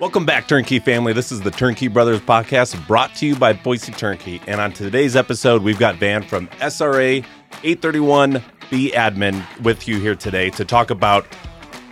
[0.00, 1.12] Welcome back, Turnkey family.
[1.12, 4.40] This is the Turnkey Brothers podcast brought to you by Boise Turnkey.
[4.46, 7.22] And on today's episode, we've got Van from SRA
[7.62, 11.26] 831B admin with you here today to talk about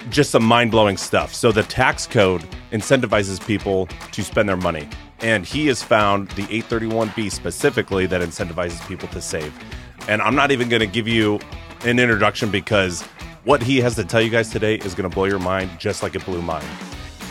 [0.08, 1.34] just some mind blowing stuff.
[1.34, 2.42] So, the tax code
[2.72, 4.88] incentivizes people to spend their money.
[5.20, 9.52] And he has found the 831B specifically that incentivizes people to save.
[10.08, 11.40] And I'm not even going to give you
[11.84, 13.02] an introduction because
[13.44, 16.02] what he has to tell you guys today is going to blow your mind just
[16.02, 16.64] like it blew mine.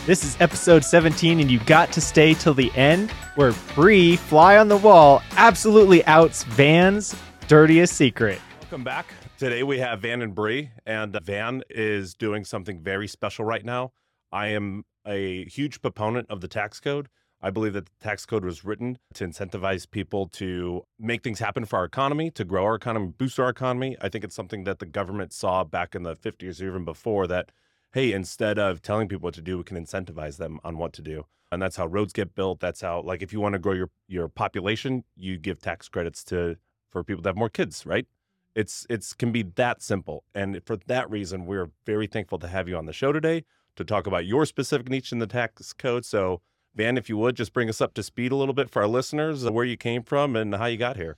[0.08, 4.56] This is episode 17, and you got to stay till the end, where Bre, fly
[4.56, 7.14] on the wall, absolutely outs Van's
[7.46, 8.40] dirtiest secret.
[8.62, 9.12] Welcome back.
[9.36, 13.62] Today we have Van and Bre, and uh, Van is doing something very special right
[13.62, 13.92] now.
[14.32, 17.10] I am a huge proponent of the tax code.
[17.42, 21.66] I believe that the tax code was written to incentivize people to make things happen
[21.66, 23.94] for our economy, to grow our economy, boost our economy.
[24.00, 27.26] I think it's something that the government saw back in the 50s or even before
[27.26, 27.52] that
[27.92, 31.02] hey, instead of telling people what to do, we can incentivize them on what to
[31.02, 31.24] do.
[31.50, 32.60] And that's how roads get built.
[32.60, 36.22] That's how, like, if you want to grow your your population, you give tax credits
[36.24, 36.56] to
[36.90, 38.06] for people to have more kids, right?
[38.54, 40.24] It's it's can be that simple.
[40.34, 43.44] And for that reason, we're very thankful to have you on the show today
[43.76, 46.04] to talk about your specific niche in the tax code.
[46.04, 46.42] So,
[46.74, 48.88] Van, if you would just bring us up to speed a little bit for our
[48.88, 51.16] listeners, uh, where you came from and how you got here.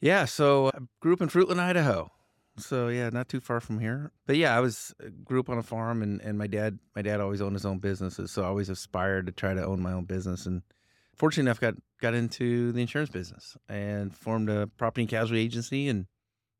[0.00, 2.10] Yeah, so I grew up in Fruitland, Idaho.
[2.60, 4.12] So yeah, not too far from here.
[4.26, 7.02] But yeah, I was uh, grew up on a farm, and, and my dad my
[7.02, 9.92] dad always owned his own businesses, so I always aspired to try to own my
[9.92, 10.46] own business.
[10.46, 10.62] And
[11.14, 15.88] fortunately enough, got got into the insurance business and formed a property and casualty agency
[15.88, 16.06] in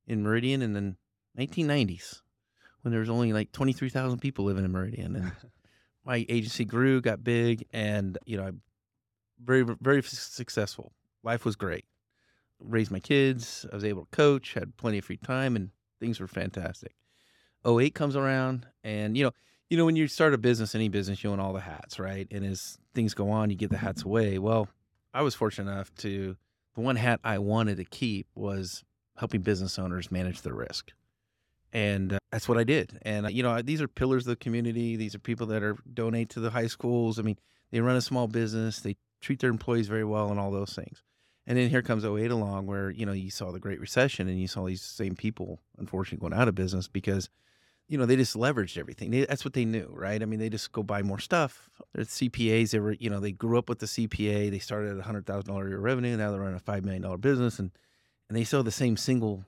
[0.06, 0.96] in Meridian in the
[1.38, 2.22] 1990s
[2.82, 5.32] when there was only like 23,000 people living in Meridian, and
[6.04, 8.50] my agency grew, got big, and you know, I
[9.42, 10.92] very very successful.
[11.22, 11.84] Life was great.
[12.58, 13.64] Raised my kids.
[13.70, 14.54] I was able to coach.
[14.54, 16.94] Had plenty of free time, and things were fantastic.
[17.66, 19.32] 08 comes around and you know,
[19.68, 22.26] you know when you start a business, any business, you own all the hats, right?
[22.30, 24.38] And as things go on, you get the hats away.
[24.38, 24.68] Well,
[25.14, 26.36] I was fortunate enough to
[26.74, 28.82] the one hat I wanted to keep was
[29.16, 30.92] helping business owners manage their risk.
[31.72, 32.98] And uh, that's what I did.
[33.02, 34.96] And uh, you know, these are pillars of the community.
[34.96, 37.18] These are people that are donate to the high schools.
[37.18, 37.39] I mean,
[37.70, 38.80] they run a small business.
[38.80, 41.02] They treat their employees very well and all those things.
[41.50, 44.40] And then here comes 08 along where, you know, you saw the Great Recession and
[44.40, 47.28] you saw these same people, unfortunately, going out of business because,
[47.88, 49.11] you know, they just leveraged everything.
[49.11, 50.22] They, that's what they knew, right?
[50.22, 51.68] I mean, they just go buy more stuff.
[51.92, 52.70] They're CPAs.
[52.70, 54.48] They were, you know, they grew up with the CPA.
[54.48, 56.16] They started at $100,000 a year revenue.
[56.16, 57.72] Now they're running a $5 million business and,
[58.28, 59.44] and they saw the same single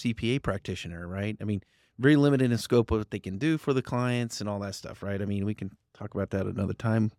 [0.00, 1.36] CPA practitioner, right?
[1.40, 1.62] I mean,
[2.00, 4.74] very limited in scope of what they can do for the clients and all that
[4.74, 5.22] stuff, right?
[5.22, 7.12] I mean, we can talk about that another time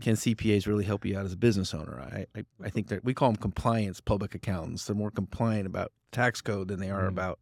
[0.00, 2.00] can CPAs really help you out as a business owner?
[2.00, 4.84] I, I, I, think that we call them compliance public accountants.
[4.84, 7.08] They're more compliant about tax code than they are mm.
[7.08, 7.38] about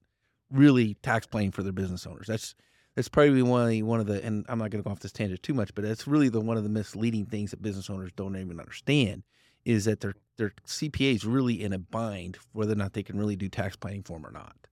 [0.51, 2.27] really tax planning for their business owners.
[2.27, 2.55] That's
[2.95, 5.01] that's probably one of the, one of the and I'm not going to go off
[5.01, 7.91] this tangent too much, but that's really the one of the misleading things that business
[7.91, 9.23] owners don't even understand
[9.65, 13.37] is that their their CPAs really in a bind whether or not they can really
[13.37, 14.68] do tax planning for them or not.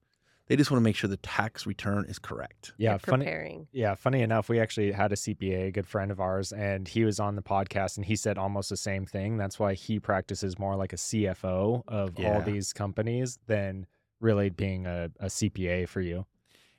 [0.47, 2.71] They just want to make sure the tax return is correct.
[2.77, 3.25] Yeah, funny.
[3.25, 3.67] Preparing.
[3.73, 7.03] Yeah, funny enough, we actually had a CPA, a good friend of ours, and he
[7.03, 9.37] was on the podcast and he said almost the same thing.
[9.37, 12.33] That's why he practices more like a CFO of yeah.
[12.33, 13.87] all these companies than
[14.21, 16.25] really being a, a, CPA for you.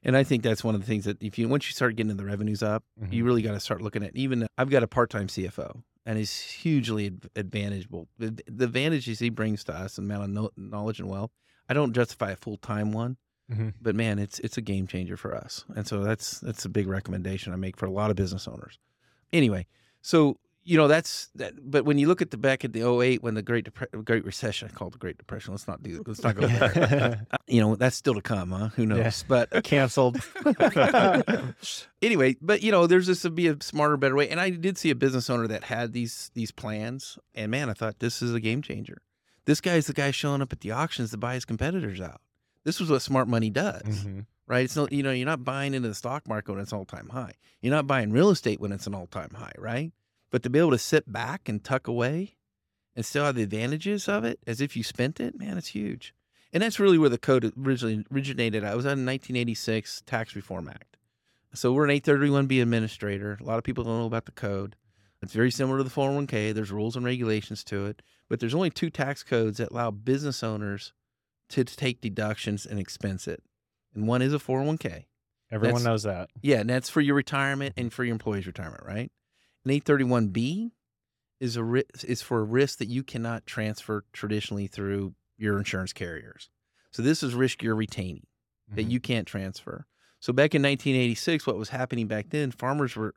[0.02, 2.16] And I think that's one of the things that if you once you start getting
[2.16, 3.12] the revenues up, mm-hmm.
[3.12, 6.40] you really got to start looking at even I've got a part-time CFO and he's
[6.40, 8.08] hugely advantageable.
[8.18, 11.30] The, the advantages he brings to us and amount of knowledge and wealth,
[11.68, 13.18] I don't justify a full-time one
[13.50, 13.68] Mm-hmm.
[13.80, 16.86] But man, it's it's a game changer for us, and so that's that's a big
[16.86, 18.78] recommendation I make for a lot of business owners.
[19.32, 19.66] Anyway,
[20.02, 21.54] so you know that's that.
[21.58, 24.26] But when you look at the back at the 08, when the Great Dep- Great
[24.26, 25.54] Recession, I call it the Great Depression.
[25.54, 26.02] Let's not do.
[26.06, 27.26] Let's not go there.
[27.46, 28.68] you know that's still to come, huh?
[28.76, 28.98] Who knows?
[28.98, 29.46] Yeah.
[29.50, 30.20] But canceled.
[32.02, 34.28] anyway, but you know, there's this to be a smarter, better way.
[34.28, 37.72] And I did see a business owner that had these these plans, and man, I
[37.72, 39.00] thought this is a game changer.
[39.46, 42.20] This guy's the guy showing up at the auctions to buy his competitors out.
[42.68, 43.80] This is what smart money does.
[43.80, 44.20] Mm-hmm.
[44.46, 44.64] Right?
[44.64, 47.08] It's not, you know, you're not buying into the stock market when it's all time
[47.08, 47.32] high.
[47.62, 49.90] You're not buying real estate when it's an all time high, right?
[50.30, 52.36] But to be able to sit back and tuck away
[52.94, 56.12] and still have the advantages of it as if you spent it, man, it's huge.
[56.52, 58.64] And that's really where the code originally originated.
[58.64, 60.98] I was on 1986 Tax Reform Act.
[61.54, 63.38] So we're an 831B administrator.
[63.40, 64.76] A lot of people don't know about the code.
[65.22, 66.52] It's very similar to the 401k.
[66.52, 70.42] There's rules and regulations to it, but there's only two tax codes that allow business
[70.42, 70.92] owners
[71.50, 73.42] to take deductions and expense it.
[73.94, 75.04] And one is a 401k.
[75.50, 76.30] Everyone that's, knows that.
[76.42, 79.10] Yeah, and that's for your retirement and for your employee's retirement, right?
[79.64, 80.72] An 831B
[81.40, 86.50] is a is for a risk that you cannot transfer traditionally through your insurance carriers.
[86.90, 88.26] So this is risk you're retaining
[88.74, 88.90] that mm-hmm.
[88.90, 89.86] you can't transfer.
[90.20, 93.14] So back in 1986, what was happening back then, farmers were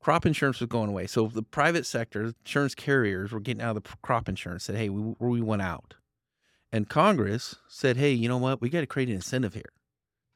[0.00, 1.06] crop insurance was going away.
[1.06, 4.88] So the private sector, insurance carriers were getting out of the crop insurance, said, hey,
[4.88, 5.94] we, we went out.
[6.72, 8.60] And Congress said, hey, you know what?
[8.60, 9.72] We got to create an incentive here.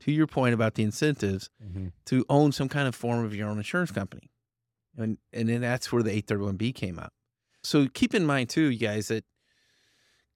[0.00, 1.88] To your point about the incentives mm-hmm.
[2.06, 4.30] to own some kind of form of your own insurance company.
[4.96, 7.12] And, and then that's where the 831B came up.
[7.62, 9.24] So keep in mind, too, you guys, that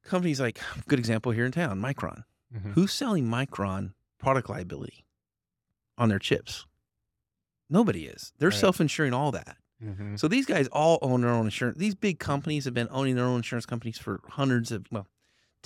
[0.04, 2.22] companies like, good example here in town, Micron.
[2.54, 2.72] Mm-hmm.
[2.72, 5.04] Who's selling Micron product liability
[5.98, 6.64] on their chips?
[7.68, 8.32] Nobody is.
[8.38, 8.58] They're right.
[8.58, 9.56] self insuring all that.
[9.84, 10.16] Mm-hmm.
[10.16, 11.78] So these guys all own their own insurance.
[11.78, 15.06] These big companies have been owning their own insurance companies for hundreds of, well,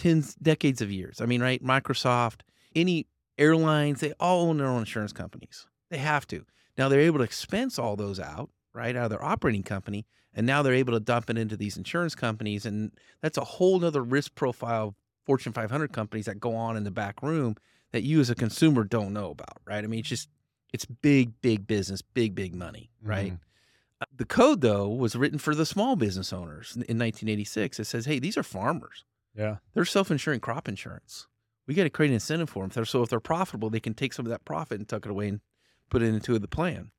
[0.00, 1.20] tens, decades of years.
[1.20, 1.62] I mean, right?
[1.62, 2.40] Microsoft,
[2.74, 3.06] any
[3.38, 5.66] airlines, they all own their own insurance companies.
[5.90, 6.44] They have to.
[6.78, 10.06] Now they're able to expense all those out, right, out of their operating company.
[10.32, 12.64] And now they're able to dump it into these insurance companies.
[12.64, 14.94] And that's a whole other risk profile
[15.26, 17.56] Fortune 500 companies that go on in the back room
[17.92, 19.84] that you as a consumer don't know about, right?
[19.84, 20.28] I mean, it's just,
[20.72, 23.32] it's big, big business, big, big money, right?
[23.32, 24.00] Mm-hmm.
[24.00, 27.80] Uh, the code, though, was written for the small business owners in 1986.
[27.80, 29.04] It says, hey, these are farmers.
[29.36, 29.56] Yeah.
[29.74, 31.26] They're self insuring crop insurance.
[31.66, 32.84] We got to create an incentive for them.
[32.84, 35.28] So if they're profitable, they can take some of that profit and tuck it away
[35.28, 35.40] and
[35.88, 36.90] put it into the plan.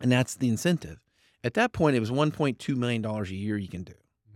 [0.00, 1.00] And that's the incentive.
[1.44, 3.92] At that point, it was $1.2 million a year you can do.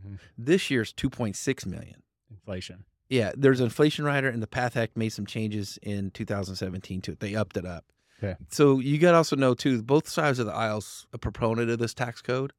[0.07, 0.15] Mm-hmm.
[0.37, 2.03] This year's 2.6 million.
[2.31, 2.85] Inflation.
[3.09, 7.13] Yeah, there's an inflation rider, and the PATH Act made some changes in 2017 to
[7.13, 7.21] it.
[7.21, 7.87] They upped it up.
[8.23, 8.37] Okay.
[8.51, 11.79] So you got to also know too, both sides of the aisles a proponent of
[11.79, 12.53] this tax code.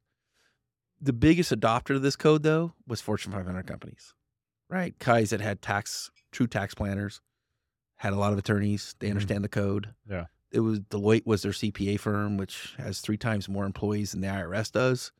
[1.00, 4.14] The biggest adopter of this code, though, was Fortune 500 companies
[4.72, 4.98] right?
[4.98, 7.20] Guys that had tax, true tax planners,
[7.96, 8.96] had a lot of attorneys.
[8.98, 9.12] They mm-hmm.
[9.12, 9.42] understand mm-hmm.
[9.42, 9.94] the code.
[10.10, 10.24] Yeah.
[10.50, 14.28] It was Deloitte was their CPA firm, which has three times more employees than the
[14.28, 15.12] IRS does.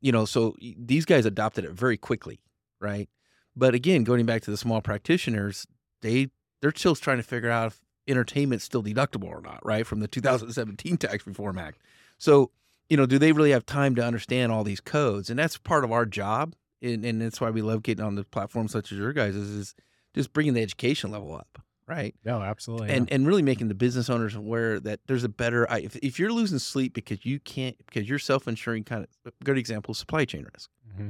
[0.00, 2.40] You know, so these guys adopted it very quickly,
[2.80, 3.08] right?
[3.54, 5.66] But again, going back to the small practitioners,
[6.02, 6.30] they
[6.62, 9.86] they're still trying to figure out if entertainment's still deductible or not, right?
[9.86, 11.78] From the 2017 Tax Reform Act.
[12.18, 12.50] So,
[12.88, 15.30] you know, do they really have time to understand all these codes?
[15.30, 18.24] And that's part of our job and, and that's why we love getting on the
[18.24, 19.74] platforms such as your guys is, is
[20.14, 21.58] just bringing the education level up
[21.90, 22.14] right?
[22.24, 23.16] No absolutely and yeah.
[23.16, 26.60] and really making the business owners aware that there's a better if, if you're losing
[26.60, 30.70] sleep because you can't because you're self-insuring kind of good example supply chain risk.
[30.88, 31.08] Mm-hmm.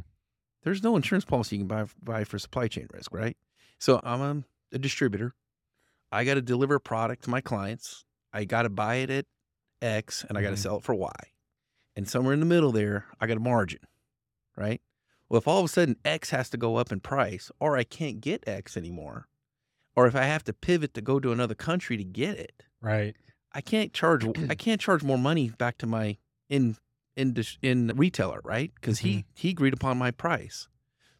[0.64, 3.36] there's no insurance policy you can buy buy for supply chain risk right?
[3.78, 4.42] So i'm a,
[4.74, 5.34] a distributor.
[6.12, 8.04] I got to deliver a product to my clients.
[8.32, 9.26] I got to buy it at
[9.82, 10.62] x and i got to mm-hmm.
[10.62, 11.12] sell it for y.
[11.94, 13.80] And somewhere in the middle there i got a margin
[14.56, 14.80] right
[15.30, 17.84] well, if all of a sudden X has to go up in price, or I
[17.84, 19.28] can't get X anymore,
[19.94, 23.14] or if I have to pivot to go to another country to get it, right?
[23.52, 24.26] I can't charge.
[24.50, 26.18] I can't charge more money back to my
[26.48, 26.76] in
[27.16, 28.72] in in retailer, right?
[28.74, 29.08] Because mm-hmm.
[29.08, 30.68] he he agreed upon my price.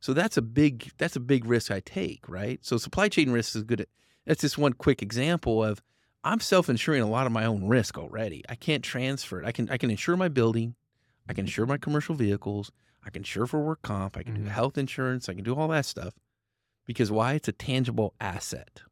[0.01, 2.59] So that's a big that's a big risk I take, right?
[2.63, 3.83] So supply chain risk is good.
[3.83, 3.89] At,
[4.27, 5.83] that's just one quick example of
[6.23, 8.45] I'm self-insuring a lot of my own risk already.
[8.49, 9.47] I can't transfer it.
[9.47, 10.75] I can I can insure my building,
[11.29, 12.73] I can insure my commercial vehicles,
[13.05, 14.17] I can insure for work comp.
[14.17, 14.45] I can mm-hmm.
[14.45, 15.29] do health insurance.
[15.29, 16.15] I can do all that stuff.
[16.87, 17.35] Because why?
[17.35, 18.83] It's a tangible asset,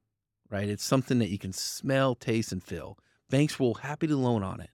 [0.51, 0.69] right?
[0.69, 2.99] It's something that you can smell, taste, and feel.
[3.31, 4.71] Banks will happy to loan on it.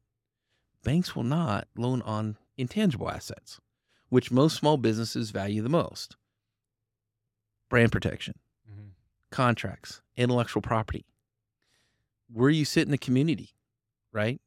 [0.85, 3.61] Banks will not loan on intangible assets,
[4.11, 6.17] which most small businesses value the most.
[7.71, 8.35] Brand protection,
[8.71, 8.89] mm-hmm.
[9.31, 11.07] contracts, intellectual property.
[12.31, 13.57] Where you sit in the community,
[14.13, 14.41] right?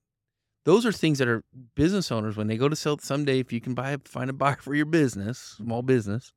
[0.67, 1.43] Those are things that are
[1.75, 4.57] business owners when they go to sell someday if you can buy find a buyer
[4.59, 6.31] for your business small business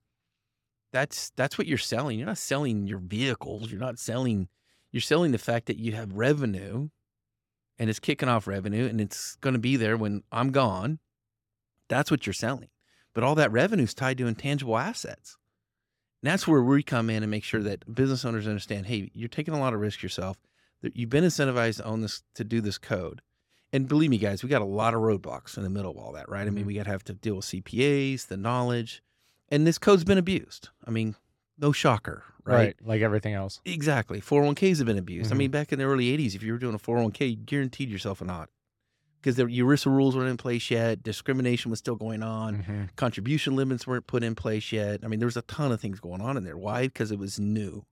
[0.92, 2.18] that's that's what you're selling.
[2.18, 3.70] You're not selling your vehicles.
[3.70, 4.48] You're not selling
[4.92, 6.88] you're selling the fact that you have revenue
[7.78, 10.98] and it's kicking off revenue and it's going to be there when i'm gone.
[11.88, 12.68] That's what you're selling.
[13.14, 15.36] But all that revenue is tied to intangible assets.
[16.22, 19.28] And that's where we come in and make sure that business owners understand hey you're
[19.28, 20.38] taking a lot of risk yourself
[20.82, 23.22] you've been incentivized to own this to do this code
[23.72, 26.12] and believe me, guys, we got a lot of roadblocks in the middle of all
[26.12, 26.42] that, right?
[26.42, 26.66] I mean, mm-hmm.
[26.66, 29.02] we got to have to deal with CPAs, the knowledge,
[29.48, 30.68] and this code's been abused.
[30.86, 31.14] I mean,
[31.58, 32.54] no shocker, right?
[32.56, 33.60] right like everything else.
[33.64, 34.20] Exactly.
[34.20, 35.26] 401ks have been abused.
[35.26, 35.34] Mm-hmm.
[35.34, 37.90] I mean, back in the early 80s, if you were doing a 401k, you guaranteed
[37.90, 38.50] yourself an audit
[39.20, 41.02] because the ERISA rules weren't in place yet.
[41.02, 42.58] Discrimination was still going on.
[42.58, 42.84] Mm-hmm.
[42.96, 45.00] Contribution limits weren't put in place yet.
[45.04, 46.56] I mean, there was a ton of things going on in there.
[46.56, 46.82] Why?
[46.82, 47.84] Because it was new.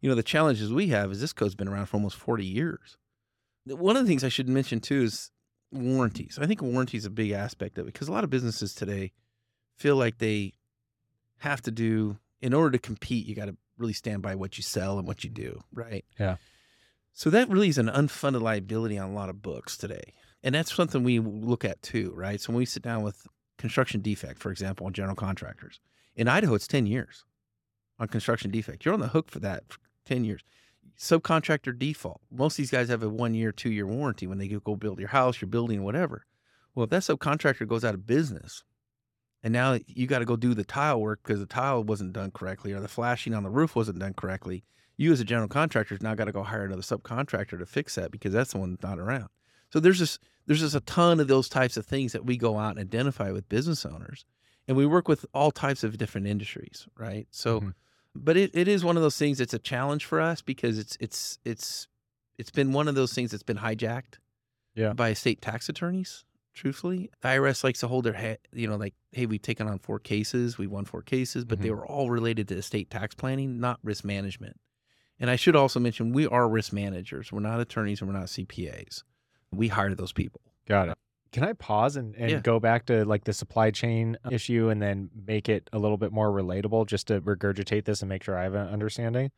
[0.00, 2.98] You know, the challenges we have is this code's been around for almost 40 years.
[3.66, 5.30] One of the things I should mention too is
[5.72, 6.38] warranties.
[6.40, 9.12] I think warranty is a big aspect of it because a lot of businesses today
[9.76, 10.52] feel like they
[11.38, 13.26] have to do in order to compete.
[13.26, 16.04] You got to really stand by what you sell and what you do, right?
[16.18, 16.36] Yeah.
[17.12, 20.74] So that really is an unfunded liability on a lot of books today, and that's
[20.74, 22.40] something we look at too, right?
[22.40, 25.80] So when we sit down with construction defect, for example, on general contractors
[26.16, 27.24] in Idaho, it's ten years
[27.98, 28.84] on construction defect.
[28.84, 30.42] You're on the hook for that for ten years
[30.98, 32.20] subcontractor default.
[32.30, 34.98] Most of these guys have a one year, two year warranty when they go build
[34.98, 36.26] your house, your building, whatever.
[36.74, 38.64] Well, if that subcontractor goes out of business,
[39.42, 42.30] and now you got to go do the tile work because the tile wasn't done
[42.30, 44.64] correctly or the flashing on the roof wasn't done correctly.
[44.96, 48.10] You as a general contractor now got to go hire another subcontractor to fix that
[48.10, 49.28] because that's the one that's not around.
[49.70, 52.58] So there's just there's just a ton of those types of things that we go
[52.58, 54.24] out and identify with business owners,
[54.68, 57.26] and we work with all types of different industries, right?
[57.30, 57.70] So, mm-hmm.
[58.14, 59.40] But it, it is one of those things.
[59.40, 61.88] It's a challenge for us because it's it's it's
[62.38, 64.18] it's been one of those things that's been hijacked,
[64.74, 64.92] yeah.
[64.92, 67.10] by estate tax attorneys truthfully.
[67.20, 69.98] The IRS likes to hold their head, you know, like, hey, we've taken on four
[69.98, 71.64] cases, we won four cases, but mm-hmm.
[71.64, 74.58] they were all related to estate tax planning, not risk management.
[75.20, 77.30] And I should also mention we are risk managers.
[77.30, 79.02] We're not attorneys and we're not CPAs.
[79.52, 80.40] We hire those people.
[80.66, 80.98] Got it.
[81.34, 82.38] Can I pause and, and yeah.
[82.38, 86.12] go back to like the supply chain issue and then make it a little bit
[86.12, 89.32] more relatable just to regurgitate this and make sure I have an understanding?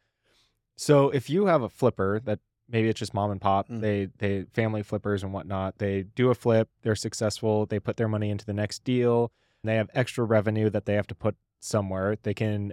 [0.77, 3.81] So if you have a flipper that maybe it's just mom and pop mm.
[3.81, 8.09] they they family flippers and whatnot they do a flip they're successful they put their
[8.09, 9.31] money into the next deal
[9.63, 12.73] and they have extra revenue that they have to put somewhere they can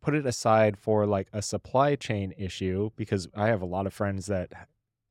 [0.00, 3.92] put it aside for like a supply chain issue because i have a lot of
[3.92, 4.52] friends that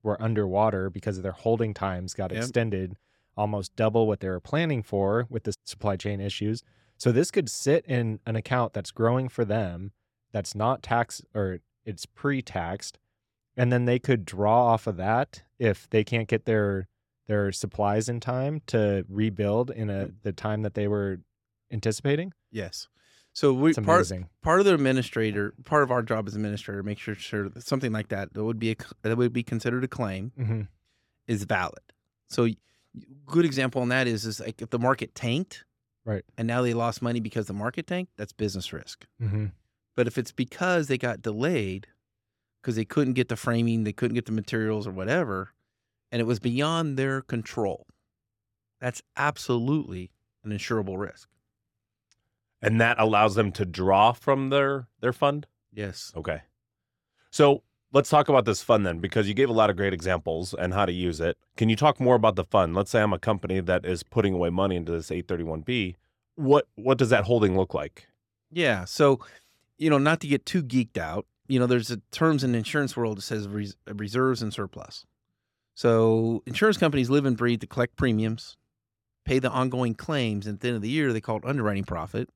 [0.01, 2.41] were underwater because their holding times got yep.
[2.41, 2.95] extended
[3.38, 6.63] almost double what they were planning for with the supply chain issues
[6.98, 9.92] so this could sit in an account that's growing for them
[10.32, 12.98] that's not tax or it's pre-taxed
[13.58, 16.88] and then they could draw off of that if they can't get their
[17.27, 21.20] their supplies in time to rebuild in a the time that they were
[21.72, 22.34] anticipating.
[22.51, 22.88] Yes.
[23.34, 24.10] So we part
[24.42, 27.92] part of the administrator, part of our job as administrator, make sure sure that something
[27.92, 30.62] like that that would be a, that would be considered a claim mm-hmm.
[31.27, 31.82] is valid.
[32.30, 32.48] So
[33.25, 35.65] good example on that is is like if the market tanked,
[36.05, 39.05] right, and now they lost money because the market tanked, that's business risk.
[39.21, 39.47] Mm-hmm.
[39.95, 41.87] But if it's because they got delayed,
[42.61, 45.53] because they couldn't get the framing, they couldn't get the materials or whatever,
[46.11, 47.87] and it was beyond their control.
[48.79, 50.11] That's absolutely
[50.43, 51.29] an insurable risk.
[52.61, 55.47] And that allows them to draw from their their fund?
[55.73, 56.11] Yes.
[56.15, 56.41] Okay.
[57.31, 57.63] So
[57.95, 60.73] let's talk about this fund then, because you gave a lot of great examples and
[60.73, 61.37] how to use it.
[61.55, 62.75] Can you talk more about the fund?
[62.75, 65.95] Let's say I'm a company that is putting away money into this 831B.
[66.35, 68.07] What what does that holding look like?
[68.51, 68.83] Yeah.
[68.83, 69.21] So,
[69.77, 72.57] you know, not to get too geeked out, you know, there's a terms in the
[72.57, 75.05] insurance world that says res- reserves and surplus.
[75.73, 78.57] So insurance companies live and breathe to collect premiums,
[79.23, 81.85] pay the ongoing claims, and at the end of the year they call it underwriting
[81.85, 82.29] profit.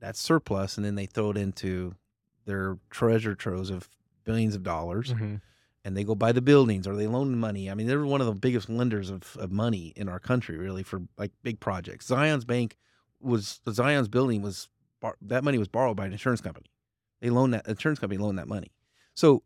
[0.00, 1.94] That's surplus, and then they throw it into
[2.44, 3.88] their treasure troves of
[4.24, 5.12] billions of dollars.
[5.12, 5.36] Mm-hmm.
[5.86, 7.70] And they go buy the buildings or they loan money.
[7.70, 10.82] I mean, they're one of the biggest lenders of, of money in our country, really,
[10.82, 12.06] for like big projects.
[12.06, 12.78] Zions Bank
[13.20, 14.68] was Zion's building was
[15.20, 16.70] that money was borrowed by an insurance company.
[17.20, 18.72] They loan that insurance company loan that money.
[19.14, 19.42] So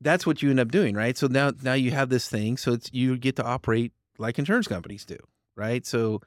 [0.00, 1.16] that's what you end up doing, right?
[1.16, 4.68] So now now you have this thing, so it's you get to operate like insurance
[4.68, 5.18] companies do,
[5.56, 5.84] right?
[5.86, 6.20] So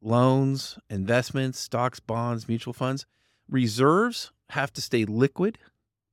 [0.00, 3.06] loans, investments, stocks, bonds, mutual funds,
[3.48, 5.58] reserves have to stay liquid,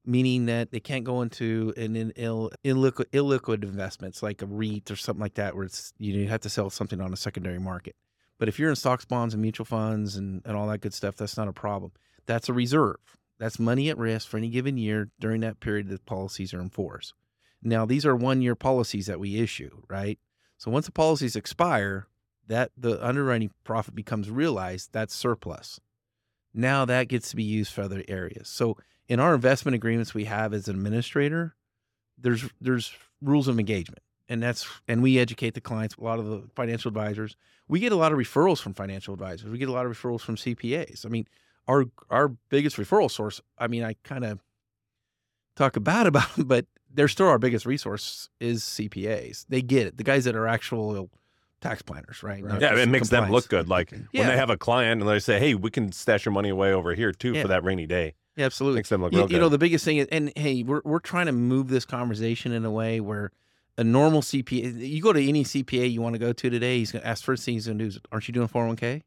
[0.06, 4.96] meaning that they can't go into an Ill, illiquid, illiquid investments like a REIT or
[4.96, 7.96] something like that, where it's you have to sell something on a secondary market.
[8.40, 11.16] But if you're in stocks, bonds, and mutual funds and, and all that good stuff,
[11.16, 11.92] that's not a problem.
[12.26, 12.98] That's a reserve.
[13.38, 16.70] That's money at risk for any given year during that period that policies are in
[16.70, 17.14] force.
[17.64, 20.18] Now, these are one year policies that we issue, right?
[20.58, 22.08] So once the policies expire,
[22.48, 25.80] that the underwriting profit becomes realized, that's surplus.
[26.54, 28.50] Now that gets to be used for other areas.
[28.50, 28.78] So
[29.12, 31.54] in our investment agreements we have as an administrator,
[32.18, 34.02] there's there's rules of engagement.
[34.30, 37.36] And that's and we educate the clients, a lot of the financial advisors.
[37.68, 39.52] We get a lot of referrals from financial advisors.
[39.52, 41.06] We get a lot of referrals from CPAs.
[41.06, 41.28] I mean,
[41.68, 43.42] our our biggest referral source.
[43.58, 44.40] I mean, I kind of
[45.58, 49.46] talk about about them, but they're still our biggest resource is CPAs.
[49.50, 49.98] They get it.
[49.98, 51.10] The guys that are actual
[51.60, 52.42] tax planners, right?
[52.42, 52.62] right.
[52.62, 53.28] Yeah, it makes compliance.
[53.28, 53.68] them look good.
[53.68, 54.22] Like yeah.
[54.22, 56.72] when they have a client and they say, "Hey, we can stash your money away
[56.72, 57.42] over here too yeah.
[57.42, 58.80] for that rainy day." Yeah, absolutely.
[58.80, 59.34] Makes them look you, real good.
[59.36, 62.52] You know, the biggest thing is, and hey, we're we're trying to move this conversation
[62.52, 63.32] in a way where
[63.78, 66.92] a normal CPA, you go to any CPA you want to go to today, he's
[66.92, 69.04] going to ask first thing he's going to do is, "Aren't you doing 401k?"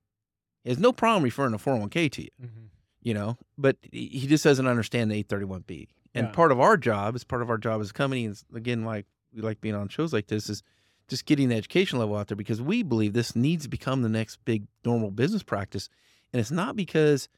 [0.63, 2.67] He has no problem referring a 401k to you, mm-hmm.
[3.03, 5.89] you know, but he just doesn't understand the 831B.
[6.15, 6.33] And yeah.
[6.33, 9.07] part of our job, as part of our job as a company, is again, like
[9.35, 10.63] we like being on shows like this, is
[11.09, 14.09] just getting the education level out there because we believe this needs to become the
[14.09, 15.89] next big normal business practice.
[16.33, 17.29] And it's not because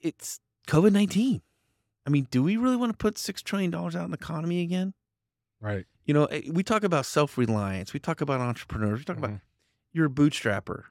[0.00, 1.42] it's COVID 19.
[2.06, 4.92] I mean, do we really want to put $6 trillion out in the economy again?
[5.60, 5.86] Right.
[6.04, 9.24] You know, eh, we talk about self reliance, we talk about entrepreneurs, we talk mm-hmm.
[9.24, 9.40] about
[9.92, 10.84] you're a bootstrapper.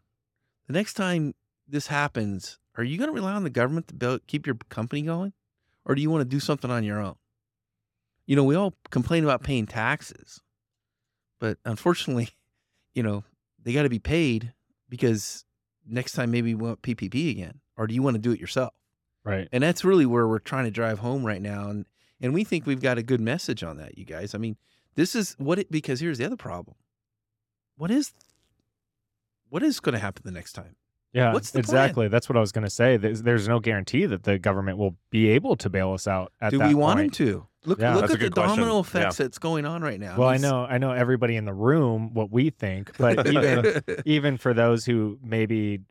[0.68, 1.36] The next time
[1.68, 5.04] this happens, are you going to rely on the government to build, keep your company
[5.04, 5.34] going?
[5.86, 7.16] Or do you want to do something on your own?
[8.26, 10.40] You know, we all complain about paying taxes,
[11.40, 12.30] but unfortunately,
[12.96, 13.24] you know,
[13.62, 14.54] they got to be paid
[14.90, 15.46] because
[15.86, 18.74] next time maybe we want PPP again, or do you want to do it yourself?
[19.26, 19.48] Right.
[19.52, 21.70] And that's really where we're trying to drive home right now.
[21.70, 21.86] And
[22.22, 24.34] and we think we've got a good message on that, you guys.
[24.36, 24.58] I mean,
[24.96, 26.76] this is what it because here's the other problem.
[27.78, 28.14] What is
[29.50, 30.76] what is going to happen the next time?
[31.14, 31.76] Yeah, What's the plan?
[31.76, 32.08] exactly.
[32.08, 32.98] That's what I was going to say.
[32.98, 36.50] There's, there's no guarantee that the government will be able to bail us out at
[36.50, 37.20] Do that we want point.
[37.20, 37.48] him to?
[37.66, 37.92] Look Yeah.
[37.94, 38.58] look That's at the good question.
[38.58, 40.18] domino effects that's going on right now.
[40.18, 44.38] Well, I know, I know everybody in the room what we think, but even even
[44.38, 45.82] for those who maybe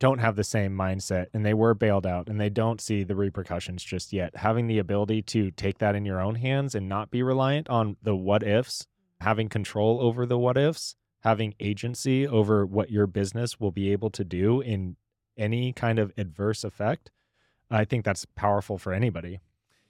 [0.00, 3.14] don't have the same mindset and they were bailed out and they don't see the
[3.14, 7.10] repercussions just yet, having the ability to take that in your own hands and not
[7.10, 8.86] be reliant on the what ifs,
[9.20, 14.10] having control over the what ifs, having agency over what your business will be able
[14.10, 14.96] to do in
[15.36, 17.10] any kind of adverse effect,
[17.70, 19.38] I think that's powerful for anybody.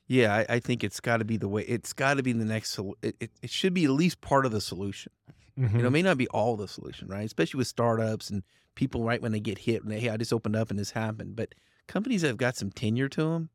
[0.07, 1.63] Yeah, I, I think it's got to be the way.
[1.63, 2.77] It's got to be the next.
[3.01, 5.13] It, it, it should be at least part of the solution.
[5.57, 5.93] You know, it mm-hmm.
[5.93, 7.25] may not be all the solution, right?
[7.25, 8.43] Especially with startups and
[8.75, 10.93] people right when they get hit and they, hey, I just opened up and this
[10.93, 11.37] happened.
[11.37, 11.55] But
[11.87, 13.51] companies that have got some tenure to them,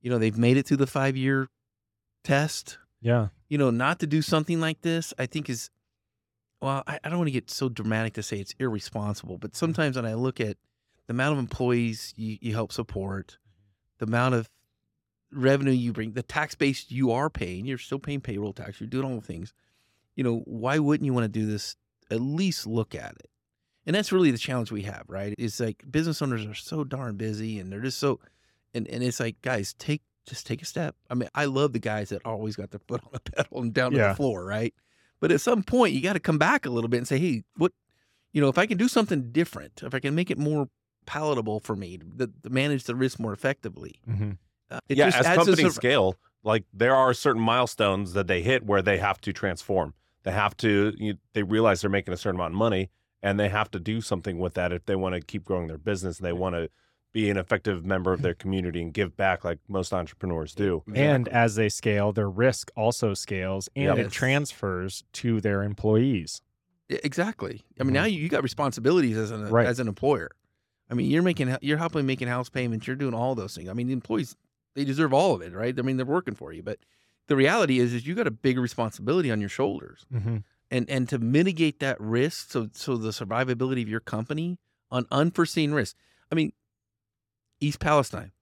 [0.00, 1.48] you know, they've made it through the five year
[2.22, 2.78] test.
[3.00, 3.28] yeah.
[3.48, 5.70] You know, not to do something like this, I think is,
[6.60, 9.58] well, I, I don't want to get so dramatic to say it's irresponsible, but mm-hmm.
[9.58, 10.56] sometimes when I look at
[11.06, 13.38] the amount of employees you, you help support,
[13.98, 14.48] the amount of
[15.30, 18.88] revenue you bring, the tax base you are paying, you're still paying payroll tax, you're
[18.88, 19.52] doing all the things.
[20.16, 21.76] You know, why wouldn't you want to do this?
[22.10, 23.30] At least look at it.
[23.86, 25.34] And that's really the challenge we have, right?
[25.36, 28.18] It's like business owners are so darn busy and they're just so,
[28.72, 30.96] and, and it's like, guys, take, just take a step.
[31.10, 33.74] I mean, I love the guys that always got their foot on the pedal and
[33.74, 34.72] down to the floor, right?
[35.20, 37.44] But at some point, you got to come back a little bit and say, hey,
[37.56, 37.72] what,
[38.32, 40.68] you know, if I can do something different, if I can make it more
[41.06, 44.32] palatable for me to, to manage the risk more effectively, hmm
[44.70, 48.14] uh, it yeah, just as adds a companies sur- scale, like there are certain milestones
[48.14, 49.92] that they hit where they have to transform.
[50.24, 50.92] They have to.
[50.96, 52.90] You, they realize they're making a certain amount of money,
[53.22, 55.78] and they have to do something with that if they want to keep growing their
[55.78, 56.70] business and they want to
[57.12, 60.82] be an effective member of their community and give back like most entrepreneurs do.
[60.94, 64.06] And as they scale, their risk also scales and Yep.
[64.06, 66.42] it transfers to their employees.
[66.88, 67.62] Exactly.
[67.80, 69.66] I mean, now you, you got responsibilities as an Right.
[69.66, 70.30] as an employer.
[70.90, 72.86] I mean, you're making you're helping making house payments.
[72.86, 73.68] You're doing all those things.
[73.68, 74.36] I mean, the employees
[74.74, 75.78] they deserve all of it, right?
[75.78, 76.78] I mean, they're working for you, but
[77.28, 80.38] the reality is, is you got a big responsibility on your shoulders, Mm-hmm.
[80.70, 84.58] and and to mitigate that risk, so so the survivability of your company
[84.90, 85.96] on unforeseen risk.
[86.30, 86.52] I mean,
[87.60, 88.32] East Palestine.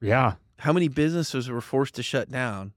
[0.00, 0.34] Yeah.
[0.58, 2.72] How many businesses were forced to shut down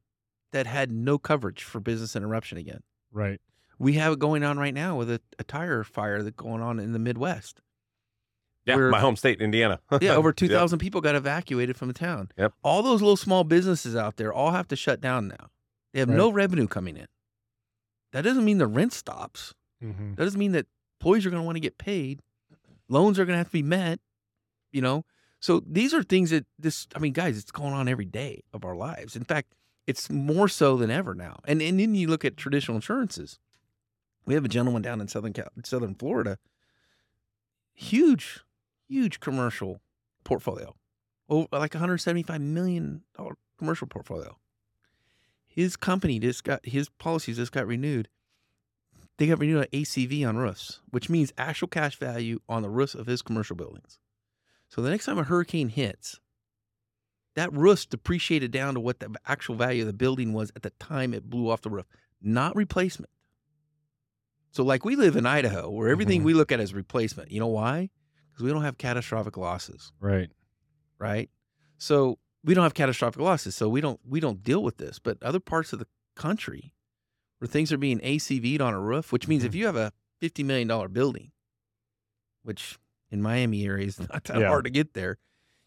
[0.52, 2.82] that had no coverage for business interruption again?
[3.12, 3.40] Right.
[3.80, 6.80] We have it going on right now with a, a tire fire that's going on
[6.80, 7.62] in the Midwest.
[8.66, 9.80] Yeah, We're- my home state, Indiana.
[10.02, 10.36] Yeah, over Yep.
[10.38, 12.30] 2,000 people got evacuated from the town.
[12.38, 12.54] Yep.
[12.64, 15.50] All those little small businesses out there all have to shut down now.
[15.94, 17.08] They have no revenue coming in.
[18.14, 19.54] That doesn't mean the rent stops.
[19.84, 20.16] Mm-hmm.
[20.16, 20.68] That doesn't mean that
[21.00, 22.22] employees are going to want to get paid.
[22.88, 24.00] Loans are going to have to be met,
[24.72, 25.06] you know?
[25.40, 28.64] So these are things that this, I mean, guys, it's going on every day of
[28.64, 29.16] our lives.
[29.16, 29.56] In fact,
[29.88, 31.40] it's more so than ever now.
[31.46, 33.40] And, and then you look at traditional insurances.
[34.26, 36.38] We have a gentleman down in Southern Southern Florida,
[37.74, 38.42] huge,
[38.92, 39.82] huge commercial
[40.24, 40.76] portfolio,
[41.30, 44.38] oh, like 175 million dollar commercial portfolio.
[45.46, 48.10] His company just got his policies just got renewed.
[49.18, 52.96] They got renewed at ACV on roofs, which means actual cash value on the roofs
[52.96, 54.00] of his commercial buildings.
[54.70, 56.20] So the next time a hurricane hits,
[57.36, 60.70] that roof's depreciated down to what the actual value of the building was at the
[60.72, 61.86] time it blew off the roof,
[62.22, 63.12] not replacement.
[64.52, 66.26] So, like we live in Idaho, where everything Mhm.
[66.26, 67.32] we look at is replacement.
[67.32, 67.90] You know why?
[68.42, 70.32] Because we don't have catastrophic losses, Right.
[70.98, 71.30] right?
[71.78, 74.98] So we don't have catastrophic losses, so we don't we don't deal with this.
[74.98, 76.74] But other parts of the country,
[77.38, 79.56] where things are being ACV'd on a roof, which means if Mhm.
[79.56, 81.32] you have a fifty million dollar building,
[82.42, 82.80] which
[83.12, 84.48] in Miami area is not that Yeah.
[84.48, 85.18] hard to get there,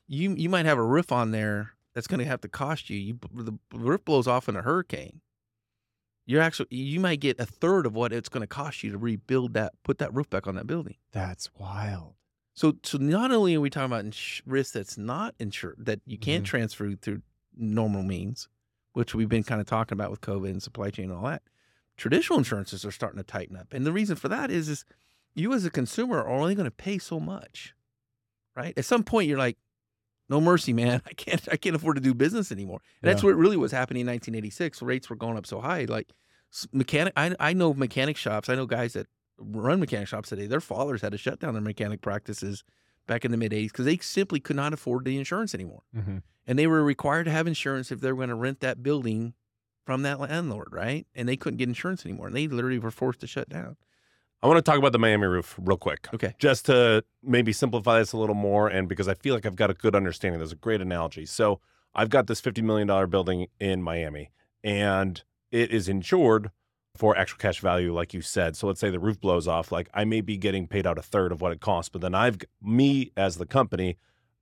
[0.08, 2.98] you you might have a roof on there that's going to have to cost you.
[2.98, 5.20] You the roof blows off in a hurricane.
[6.26, 8.98] You're actually you might get a third of what it's going to cost you to
[8.98, 10.96] rebuild that, put that roof back on that building.
[11.12, 12.14] That's wild.
[12.54, 16.16] So so not only are we talking about ins- risk that's not insured that you
[16.18, 16.48] can't Mhm.
[16.48, 17.22] transfer through
[17.56, 18.48] normal means,
[18.92, 21.42] which we've been kind of talking about with COVID and supply chain and all that.
[21.96, 24.84] Traditional insurances are starting to tighten up, and the reason for that is is
[25.34, 27.74] you as a consumer are only going to pay so much,
[28.56, 28.76] right?
[28.78, 29.58] At some point, you're like,
[30.28, 31.02] no mercy, man.
[31.06, 32.80] I can't I can't afford to do business anymore.
[33.02, 34.80] And that's what really was happening in 1986.
[34.82, 36.12] Rates were going up so high, like
[36.72, 37.12] mechanic.
[37.16, 38.48] I I know mechanic shops.
[38.48, 40.46] I know guys that run mechanic shops today.
[40.46, 42.64] Their fathers had to shut down their mechanic practices
[43.06, 45.82] back in the mid 80s because they simply could not afford the insurance anymore.
[45.96, 46.18] Mm-hmm.
[46.46, 49.34] And they were required to have insurance if they were going to rent that building
[49.84, 51.06] from that landlord, right?
[51.14, 52.26] And they couldn't get insurance anymore.
[52.26, 53.76] And they literally were forced to shut down.
[54.42, 56.06] I want to talk about the Miami roof real quick.
[56.12, 56.34] Okay.
[56.38, 59.70] Just to maybe simplify this a little more, and because I feel like I've got
[59.70, 60.38] a good understanding.
[60.38, 61.24] There's a great analogy.
[61.24, 61.60] So
[61.94, 66.50] I've got this $50 million building in Miami, and it is insured
[66.96, 68.56] for actual cash value, like you said.
[68.56, 71.02] So let's say the roof blows off, like I may be getting paid out a
[71.02, 73.96] third of what it costs, but then I've me as the company,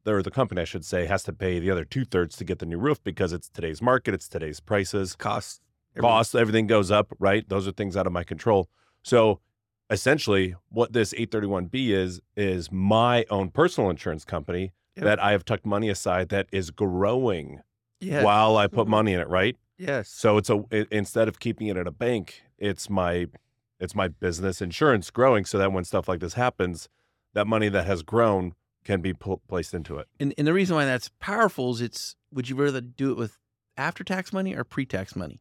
[0.07, 2.59] or the company I should say, has to pay the other two thirds to get
[2.59, 5.61] the new roof because it's today's market, it's today's prices, Costs.
[5.99, 7.49] costs, everything goes up, right?
[7.49, 8.69] Those are things out of my control.
[9.03, 9.41] So
[9.89, 15.05] essentially, what this 831B is is my own personal insurance company Yep.
[15.07, 17.61] that I have tucked money aside that is growing
[17.99, 18.23] Yes.
[18.23, 19.57] while I put money in it, right?
[19.87, 20.09] Yes.
[20.09, 23.27] So it's a it, instead of keeping it at a bank, it's my
[23.81, 26.89] it's my business insurance growing so that when stuff like this happens,
[27.35, 30.07] that money that has grown can be pu- placed into it.
[30.21, 33.39] And, and the reason why that's powerful is it's would you rather do it with
[33.77, 35.41] after tax money or pre tax money?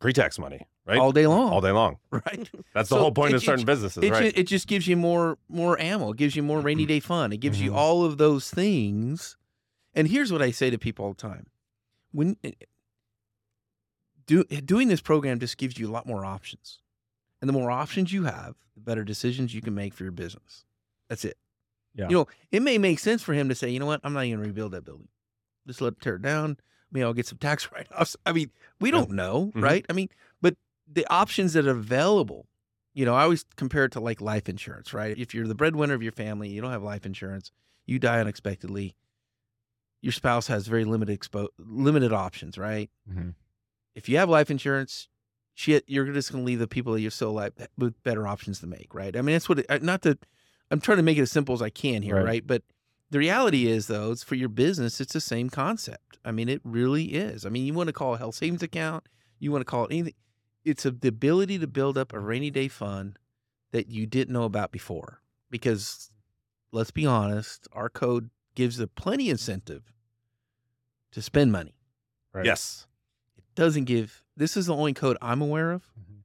[0.00, 0.98] Pre-tax money, right?
[0.98, 1.52] All day long.
[1.52, 1.98] All day long.
[2.10, 2.50] Right.
[2.74, 4.34] That's the So whole point it- of starting it- businesses, It, right?
[4.34, 6.10] ju- it just gives you more more ammo.
[6.10, 7.32] It gives you more rainy day fun.
[7.32, 7.76] It gives you Mhm.
[7.76, 9.36] all of those things.
[9.94, 11.46] And here's what I say to people all the time:
[12.10, 12.50] when eh,
[14.42, 16.78] do, doing this program just gives you a lot more options,
[17.40, 20.64] and the more options you have, the better decisions you can make for your business.
[21.08, 21.36] That's it.
[21.94, 22.08] Yeah.
[22.08, 24.24] You know, it may make sense for him to say, you know what, I'm not
[24.24, 25.08] even going to rebuild that building.
[25.66, 26.56] Just let it tear it down.
[26.90, 28.16] Maybe I'll get some tax write offs.
[28.24, 29.62] I mean, we don't know, Mhm.
[29.62, 29.84] right?
[29.90, 30.08] I mean,
[30.40, 30.56] but
[30.90, 32.46] the options that are available
[32.94, 35.16] you know, I always compare it to like life insurance, right?
[35.16, 37.50] If you're the breadwinner of your family, you don't have life insurance,
[37.86, 38.94] you die unexpectedly,
[40.02, 42.90] your spouse has very limited expo- limited options, right?
[43.10, 43.32] Mhm.
[43.94, 45.08] If you have life insurance,
[45.54, 48.60] shit, you're just going to leave the people that you're still alive with better options
[48.60, 49.16] to make, right?
[49.16, 50.24] I mean, that's what, it, not that
[50.70, 52.24] I'm trying to make it as simple as I can here, Right.
[52.24, 52.46] right?
[52.46, 52.62] But
[53.10, 56.18] the reality is, though, it's for your business, it's the same concept.
[56.24, 57.44] I mean, it really is.
[57.44, 59.04] I mean, you want to call it a health savings account,
[59.38, 60.14] you want to call it anything.
[60.64, 63.18] It's a, the ability to build up a rainy day fund
[63.72, 65.20] that you didn't know about before.
[65.50, 66.10] Because
[66.70, 69.92] let's be honest, our code gives a plenty incentive
[71.10, 71.74] to spend money.
[72.32, 72.46] Right.
[72.46, 72.86] Yes.
[73.54, 74.22] Doesn't give.
[74.36, 76.22] This is the only code I'm aware of Mhm.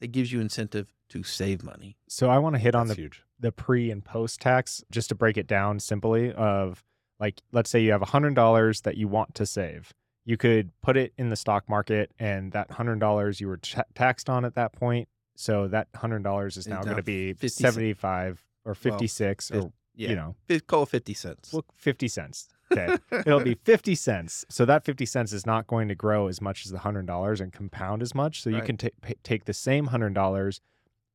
[0.00, 1.96] that gives you incentive to save money.
[2.08, 3.22] So I want to hit on the huge.
[3.38, 6.84] the pre and post tax just to break it down simply of
[7.18, 9.92] like let's say you have $100 that you want to save
[10.26, 14.28] you could put it in the stock market and that $100 you were ta taxed
[14.30, 17.48] on at that point so that $100 is Is now now going to be 50
[17.48, 17.74] cents.
[17.74, 21.52] 75 or 56 fif- or Yeah, you know call it fifty cents.
[21.52, 25.88] well, 50 cents okay it'll be 50 cents so that 50 cents is not going
[25.88, 28.88] to grow as much as the $100 and compound as much so you can ta-
[29.02, 30.60] pa- take the same $100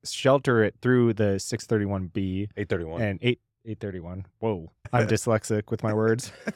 [0.04, 3.02] shelter it through the 631b 831.
[3.02, 4.26] and eight eight thirty one.
[4.40, 6.32] Whoa, I'm dyslexic with my words.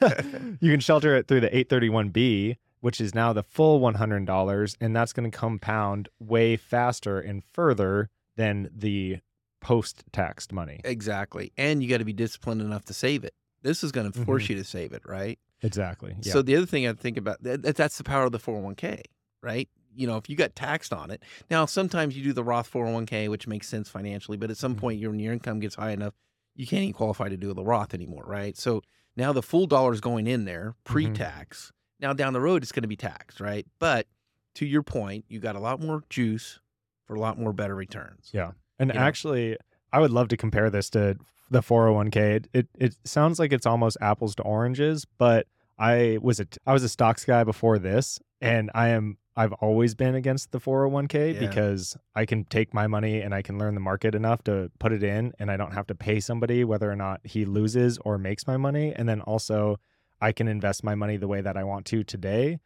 [0.60, 3.80] you can shelter it through the eight thirty one B, which is now the full
[3.80, 9.18] one hundred dollars, and that's going to compound way faster and further than the
[9.60, 10.80] post taxed money.
[10.84, 13.34] exactly, and you got to be disciplined enough to save it.
[13.62, 15.38] This is going to force you to save it, right?
[15.62, 16.14] Exactly.
[16.22, 16.32] Yeah.
[16.32, 19.02] So the other thing I think about that, that- that's the power of the 401k,
[19.42, 19.68] right?
[19.94, 21.22] You know, if you got taxed on it.
[21.50, 24.78] Now, sometimes you do the Roth 401k, which makes sense financially, but at some Mhm.
[24.78, 26.14] point, your, when your income gets high enough,
[26.54, 28.56] you can't even qualify to do the Roth anymore, right?
[28.56, 28.82] So
[29.16, 31.72] now the full dollar is going in there pre-tax.
[31.98, 33.66] Now down the road, it's going to be taxed, right?
[33.78, 34.06] But
[34.54, 36.60] to your point, you got a lot more juice
[37.06, 38.30] for a lot more better returns.
[38.32, 38.52] Yeah.
[38.78, 39.00] And you know?
[39.00, 39.56] actually,
[39.92, 41.16] I would love to compare this to
[41.50, 42.16] the 401k.
[42.16, 45.46] It, it it sounds like it's almost apples to oranges, but
[45.78, 49.94] I was a I was a stocks guy before this, and I am I've always
[49.94, 51.40] been against the 401k Yeah.
[51.40, 54.92] because I can take my money and I can learn the market enough to put
[54.92, 58.18] it in, and I don't have to pay somebody whether or not he loses or
[58.18, 59.78] makes my money, and then also
[60.20, 62.58] I can invest my money the way that I want to today,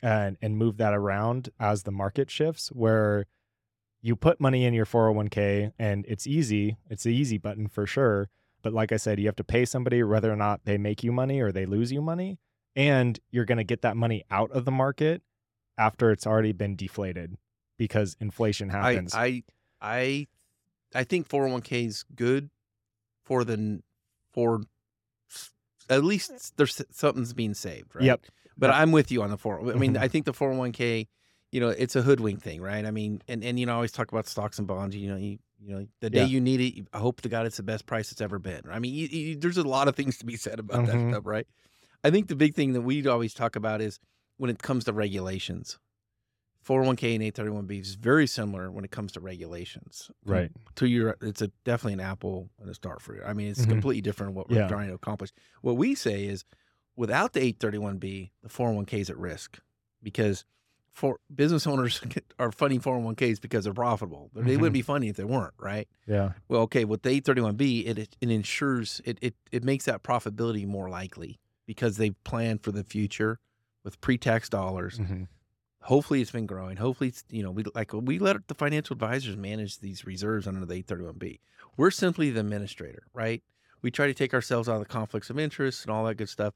[0.00, 3.26] and and move that around as the market shifts where
[4.02, 6.76] you put money in your 401k and it's easy.
[6.90, 8.28] It's the easy button for sure.
[8.62, 11.12] But like I said, you have to pay somebody whether or not they make you
[11.12, 12.38] money or they lose you money.
[12.74, 15.22] And you're going to get that money out of the market
[15.78, 17.36] after it's already been deflated
[17.78, 19.14] because inflation happens.
[19.14, 19.44] I
[19.80, 20.26] I
[20.94, 22.50] I think 401k is good
[23.24, 23.82] for the
[24.32, 24.62] for
[25.88, 28.04] at least there's something's being saved, right?
[28.04, 28.26] Yep.
[28.56, 28.76] But Yep.
[28.76, 29.72] I'm with you on the 4.
[29.72, 29.96] I mean.
[29.98, 31.08] I think the 401k,
[31.52, 32.84] you know, it's a hoodwink thing, right?
[32.84, 34.96] I mean, and and you know, I always talk about stocks and bonds.
[34.96, 36.26] You know, you you know, the day Yeah.
[36.26, 38.62] you need it, I hope to God it's the best price it's ever been.
[38.68, 40.86] I mean, you, you, there's a lot of things to be said about Mhm.
[40.86, 41.46] that stuff, right?
[42.02, 44.00] I think the big thing that we always talk about is
[44.38, 45.78] when it comes to regulations.
[46.66, 50.10] 401k and 831b is very similar when it comes to regulations.
[50.24, 50.50] Right.
[50.76, 53.22] To your, it's a definitely an apple and a star fruit.
[53.26, 53.70] I mean, it's Mhm.
[53.70, 54.68] completely different what we're Yeah.
[54.68, 55.30] trying to accomplish.
[55.60, 56.44] What we say is,
[56.96, 59.60] without the 831b, the 401k is at risk
[60.02, 60.44] because
[60.92, 62.00] for business owners
[62.38, 64.30] are funding 401ks because they're profitable.
[64.34, 64.60] They Mhm.
[64.60, 65.88] wouldn't be funding if they weren't, right?
[66.06, 66.32] Yeah.
[66.48, 70.88] Well, okay, with the 831B, it it ensures it it it makes that profitability more
[70.90, 73.38] likely because they plan for the future
[73.84, 74.98] with pre-tax dollars.
[74.98, 75.28] Mhm.
[75.82, 76.76] Hopefully, it's been growing.
[76.76, 80.64] Hopefully, it's you know we like we let the financial advisors manage these reserves under
[80.66, 81.40] the 831B.
[81.76, 83.42] We're simply the administrator, right?
[83.80, 86.28] We try to take ourselves out of the conflicts of interest and all that good
[86.28, 86.54] stuff.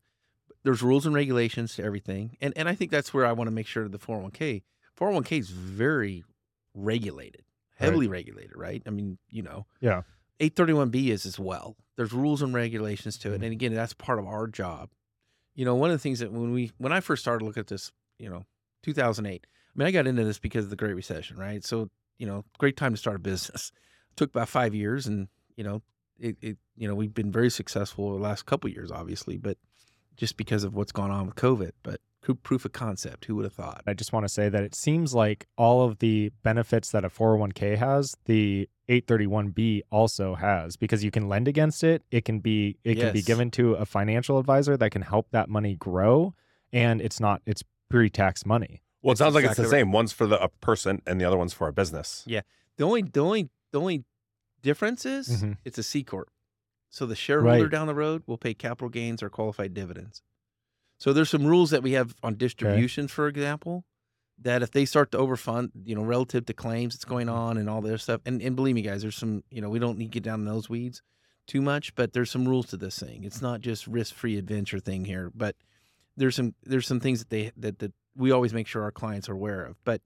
[0.67, 3.53] There's rules and regulations to everything, and and I think that's where I want to
[3.53, 4.65] make sure the 401k
[4.99, 6.25] 401k is very
[6.75, 7.45] regulated,
[7.81, 7.87] Right.
[7.87, 8.83] heavily regulated, right?
[8.85, 10.03] I mean, you know, Yeah.
[10.41, 11.77] 831B is as well.
[11.97, 13.41] There's rules and regulations to it.
[13.41, 13.45] Mhm.
[13.45, 14.91] And again, that's part of our job.
[15.55, 17.69] You know, one of the things that when we when I first started looking at
[17.69, 18.45] this, you know,
[18.83, 19.47] 2008.
[19.53, 21.65] I mean, I got into this because of the Great Recession, right?
[21.65, 23.71] So, you know, great time to start a business.
[24.17, 25.83] Took about 5 years and, you know,
[26.19, 29.59] it, it you know, we've been very successful the last couple years obviously, but
[30.17, 32.01] just because of what's gone on with COVID, but
[32.43, 33.83] proof of concept, who would have thought?
[33.87, 37.09] I just want to say that it seems like all of the benefits that a
[37.09, 42.03] 401k has, the 831b also has because you can lend against it.
[42.11, 45.49] It can be it can be given to a financial advisor that can help that
[45.49, 46.35] money grow
[46.73, 48.83] and it's not it's pre-tax money.
[49.03, 49.81] Well, it sounds like it's exactly the right.
[49.83, 49.93] same.
[49.93, 52.25] One's for the a person, and the other one's for a business.
[52.27, 52.41] Yeah.
[52.77, 54.05] The only the only the only
[54.63, 55.59] difference is Mhm.
[55.65, 56.29] it's a C corp.
[56.97, 57.71] So the shareholder Right.
[57.71, 60.23] down the road will pay capital gains or qualified dividends.
[60.97, 63.85] So there's some rules that we have on distributions, for example,
[64.41, 67.37] that if they start to overfund, you know, relative to claims that's going Mm-hmm.
[67.37, 68.23] on and all this stuff.
[68.25, 70.41] And and believe me, guys, there's some, you know, we don't need to get down
[70.41, 71.03] in those weeds
[71.47, 73.25] too much, but there's some rules to this thing.
[73.25, 75.55] It's not just risk free adventure thing here, but
[76.17, 79.29] there's some there's some things that they that that we always make sure our clients
[79.29, 79.77] are aware of.
[79.85, 80.01] But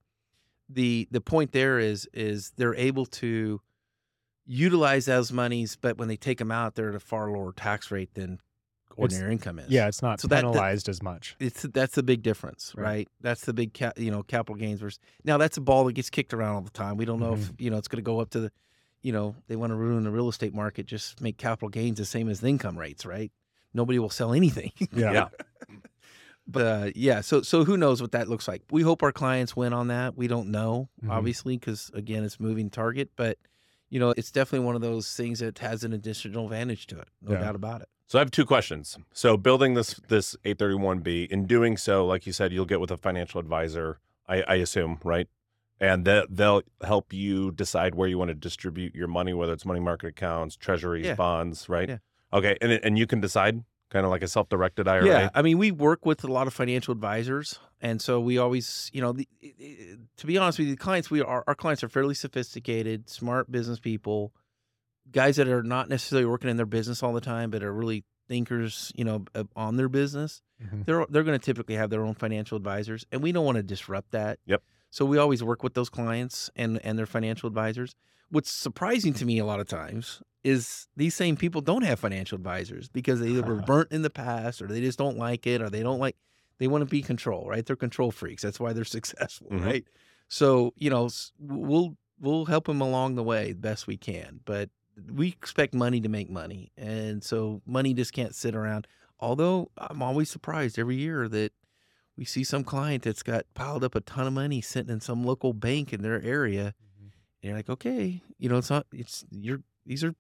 [0.68, 3.61] the the point there is is they're able to
[4.46, 7.90] utilize those monies, but when they take them out, they're at a far lower tax
[7.90, 8.40] rate than
[8.96, 9.70] ordinary income is.
[9.70, 11.37] Yeah, it's not So that- that- penalized as much.
[11.38, 12.85] it's that's the big difference, Right.
[12.85, 13.09] right?
[13.20, 16.11] That's the big cap, you know, capital gains versus now that's a ball that gets
[16.11, 16.96] kicked around all the time.
[16.96, 17.62] We don't know if Mm-hmm.
[17.62, 18.53] you know it's going to go up to the,
[19.03, 22.05] you know, they want to ruin the real estate market, just make capital gains the
[22.05, 23.33] same as the income rates, right?
[23.72, 24.72] Nobody will sell anything.
[24.92, 25.12] Yeah.
[25.12, 25.29] Yeah.
[26.46, 28.62] but uh, yeah, so so who knows what that looks like?
[28.70, 30.16] We hope our clients win on that.
[30.16, 31.11] We don't know, Mhm.
[31.11, 33.38] obviously, because again, it's moving target, but
[33.90, 37.09] you know, it's definitely one of those things that has an additional advantage to it,
[37.20, 37.40] no Yeah.
[37.40, 37.88] doubt about it.
[38.07, 38.96] So I have two questions.
[39.12, 42.96] So building this this 831B, in doing so, like you said, you'll get with a
[42.96, 43.98] financial advisor,
[44.29, 45.29] I, I assume, right?
[45.79, 49.64] And that they'll help you decide where you want to distribute your money, whether it's
[49.64, 51.14] money market accounts, treasuries, Yeah.
[51.14, 51.88] bonds, right?
[51.88, 51.98] Yeah.
[52.33, 55.07] Okay, and and you can decide, kind of like a self-directed IRA.
[55.07, 58.90] Yeah, I mean, we work with a lot of financial advisors, and so we always,
[58.92, 59.29] you know, the,
[60.16, 63.50] to be honest with you, the clients we are our clients are fairly sophisticated, smart
[63.50, 64.33] business people,
[65.11, 68.05] guys that are not necessarily working in their business all the time, but are really
[68.29, 69.24] thinkers, you know,
[69.57, 70.40] on their business.
[70.62, 70.85] Mhm.
[70.87, 73.62] They're they're going to typically have their own financial advisors, and we don't want to
[73.62, 74.38] disrupt that.
[74.46, 74.62] Yep.
[74.90, 77.94] So we always work with those clients and and their financial advisors.
[78.31, 82.37] What's surprising to me a lot of times is these same people don't have financial
[82.37, 85.61] advisors because they either were burnt in the past or they just don't like it
[85.61, 86.16] or they don't like
[86.59, 87.64] they want to be control, right?
[87.64, 88.42] They're control freaks.
[88.42, 89.64] That's why they're successful, Mhm.
[89.64, 89.85] right?
[90.29, 94.70] So, you know, we'll we'll help them along the way best we can, but
[95.11, 96.70] we expect money to make money.
[96.76, 98.87] And so money just can't sit around.
[99.18, 101.53] Although I'm always surprised every year that
[102.20, 105.24] we see some client that's got piled up a ton of money sitting in some
[105.24, 106.74] local bank in their area.
[106.76, 107.06] Mm-hmm.
[107.42, 110.14] And you're like, okay, you know, it's not, it's, you're, these are,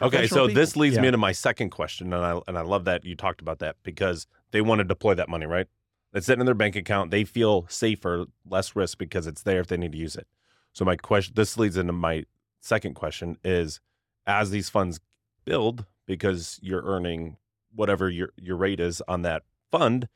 [0.00, 0.82] Okay, professional so this people.
[0.82, 1.08] leads me Yeah.
[1.08, 4.26] into my second question, and I and I love that you talked about that because
[4.50, 5.68] they want to deploy that money, right?
[6.12, 7.12] It's sitting in their bank account.
[7.12, 10.26] They feel safer, less risk because it's there if they need to use it.
[10.72, 12.24] So my question, this leads into my
[12.58, 13.78] second question: is
[14.26, 14.98] as these funds
[15.44, 17.36] build, because you're earning
[17.72, 20.08] whatever your your rate is on that fund,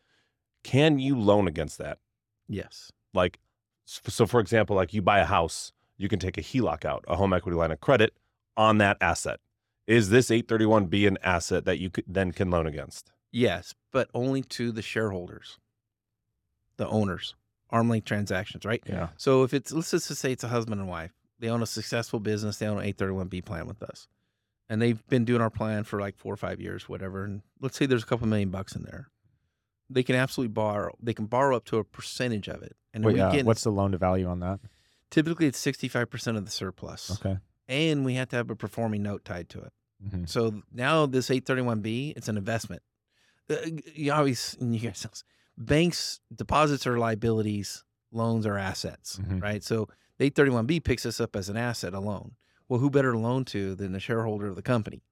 [0.66, 1.98] can you loan against that?
[2.48, 2.90] Yes.
[3.14, 3.38] Like,
[3.84, 7.14] so for example, like you buy a house, you can take a HELOC out, a
[7.14, 8.14] home equity line of credit
[8.56, 9.38] on that asset.
[9.86, 13.12] Is this 831B an asset that you could, then can loan against?
[13.30, 15.58] Yes, but only to the shareholders,
[16.78, 17.36] the owners,
[17.70, 18.82] arm length transactions, right?
[18.86, 19.10] Yeah.
[19.16, 22.18] So if it's let's just say it's a husband and wife, they own a successful
[22.18, 24.08] business, they own an 831b plan with us.
[24.68, 27.76] And they've been doing our plan for like 4 or 5 years whatever and let's
[27.76, 29.10] say there's a couple million bucks in there.
[29.88, 30.96] They can absolutely borrow.
[31.00, 32.76] They can borrow up to a percentage of it.
[32.92, 34.60] And Wait, we uh, get what's the loan to value on that?
[35.10, 37.12] typically it's 65% of the surplus.
[37.12, 37.38] Okay.
[37.68, 39.72] And we have to have a performing note tied to it.
[40.04, 40.28] Mhm.
[40.28, 42.82] So now this 831B, it's an investment.
[43.48, 43.56] Uh,
[43.94, 45.06] You always, you guys,
[45.56, 49.40] banks deposits are liabilities, loans are assets, Mhm.
[49.40, 49.62] right?
[49.62, 52.34] So the 831B picks us up as an asset, a loan.
[52.68, 55.04] Well, who better to loan to than the shareholder of the company?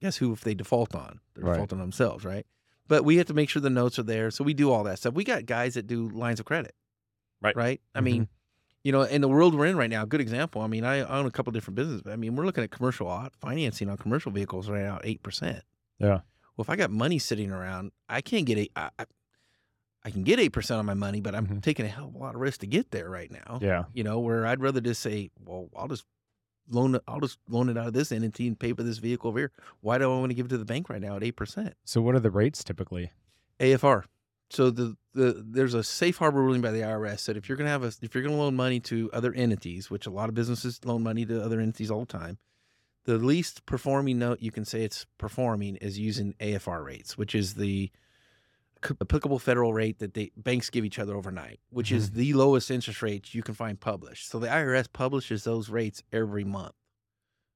[0.00, 0.32] Guess who?
[0.32, 1.52] If they default on, they're Right.
[1.52, 2.46] defaulting on themselves, right?
[2.90, 4.32] But we have to make sure the notes are there.
[4.32, 5.14] So we do all that stuff.
[5.14, 6.74] We got guys that do lines of credit.
[7.40, 7.54] Right.
[7.54, 7.80] Right.
[7.94, 8.04] I Mhm.
[8.04, 8.28] mean,
[8.82, 10.60] you know, in the world we're in right now, good example.
[10.60, 12.06] I mean, I own a couple different businesses.
[12.06, 13.06] I mean, we're looking at commercial
[13.40, 15.62] financing on commercial vehicles right now eight percent.
[16.00, 16.20] Yeah.
[16.56, 18.72] Well, if I got money sitting around, I can't get eight.
[18.74, 18.90] I,
[20.04, 21.62] I, can get eight percent on my money, but I'm Mhm.
[21.62, 23.60] taking a hell of a lot of risk to get there right now.
[23.62, 23.84] Yeah.
[23.94, 26.04] You know, where I'd rather just say, well, I'll just
[26.70, 27.02] loan it.
[27.06, 29.52] I'll just loan it out of this entity and pay for this vehicle over here.
[29.80, 31.74] Why do I want to give it to the bank right now at eight percent?
[31.84, 33.10] So what are the rates typically?
[33.58, 34.04] AFR.
[34.50, 37.70] So the the there's a safe harbor ruling by the IRS that if you're gonna
[37.70, 40.80] have a if you're gonna loan money to other entities, which a lot of businesses
[40.84, 42.38] loan money to other entities all the time,
[43.04, 47.54] the least performing note you can say it's performing is using AFR rates, which is
[47.54, 47.90] the
[49.00, 52.18] applicable federal rate that they banks give each other overnight, which is mm-hmm.
[52.18, 54.30] the lowest interest rates you can find published.
[54.30, 56.72] So the IRS publishes those rates every month.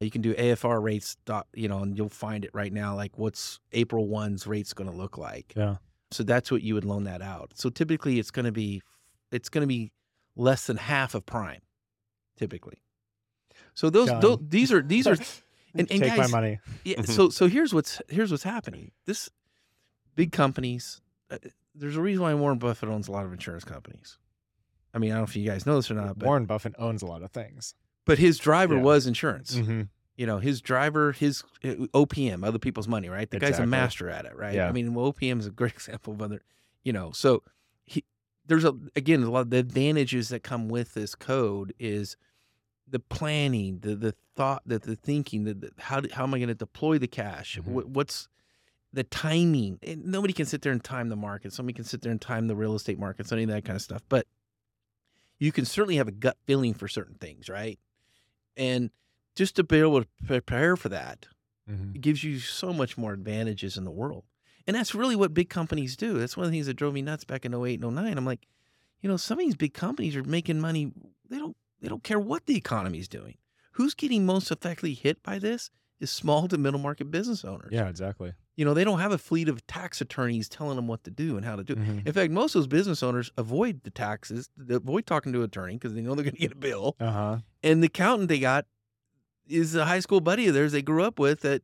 [0.01, 3.17] You can do AFR rates, dot, you know, and you'll find it right now, like
[3.17, 5.55] what's April 1's rates going to look like.
[5.57, 5.77] Yeah.
[6.11, 7.53] So that's what you would loan that out.
[7.55, 8.83] So typically it's going to be
[9.33, 9.93] it's going to be
[10.37, 11.63] less than half of prime
[12.37, 12.83] typically.
[13.75, 15.17] So those, those these are these are
[15.75, 16.61] and, and Take guys, my money.
[16.85, 17.03] yeah.
[17.05, 18.93] So so here's what's here's what's happening.
[19.07, 19.31] This
[20.15, 21.01] big companies.
[21.35, 24.19] Uh, there's a reason why Warren Buffett owns a lot of insurance companies.
[24.93, 26.75] I mean, I don't know if you guys know this or not, but Warren Buffett
[26.79, 27.75] owns a lot of things.
[28.07, 28.83] but his driver Yeah.
[28.83, 29.57] was insurance.
[29.57, 29.83] Mm-hmm.
[30.17, 33.29] You know, his driver, his uh, OPM, other people's money, right?
[33.29, 34.55] The guy's a master at it, right?
[34.55, 34.69] Yeah.
[34.69, 36.43] I mean, well, OPM is a great example of other,
[36.85, 37.43] you know, so
[37.85, 38.05] he,
[38.47, 42.17] there's a again a lot of the advantages that come with this code is
[42.87, 46.55] the planning, the the thought, that the thinking, the how how am I going to
[46.55, 47.59] deploy the cash?
[47.59, 47.65] Mhm.
[47.69, 48.29] What, what's
[48.95, 49.79] the timing?
[49.83, 51.53] And nobody can sit there and time the market.
[51.53, 53.83] Somebody can sit there and time the real estate markets, any of that kind of
[53.83, 54.03] stuff.
[54.09, 54.27] But
[55.39, 57.79] you can certainly have a gut feeling for certain things, right?
[58.57, 58.91] And
[59.35, 61.27] just to be able to prepare for that,
[61.71, 61.93] Mm-hmm.
[61.95, 64.25] it gives you so much more advantages in the world.
[64.67, 66.19] And that's really what big companies do.
[66.19, 68.19] That's one of the things that drove me nuts back in 08 and 09.
[68.19, 68.47] I'm like,
[69.01, 70.93] you know, some of these big companies are making money.
[71.31, 73.39] They don't they don't care what the economy is doing.
[73.73, 77.71] Who's getting most effectively hit by this is small to middle market business owners.
[77.73, 78.33] Yeah, exactly.
[78.57, 81.37] You know, they don't have a fleet of tax attorneys telling them what to do
[81.37, 81.73] and how to do.
[81.75, 81.79] it.
[81.79, 82.07] Mhm.
[82.07, 85.45] In fact, most of those business owners avoid the taxes, they avoid talking to an
[85.47, 87.39] attorney because they know they're going to get a bill Uh huh.
[87.63, 88.67] and the accountant they got
[89.47, 91.63] is a high school buddy of theirs they grew up with that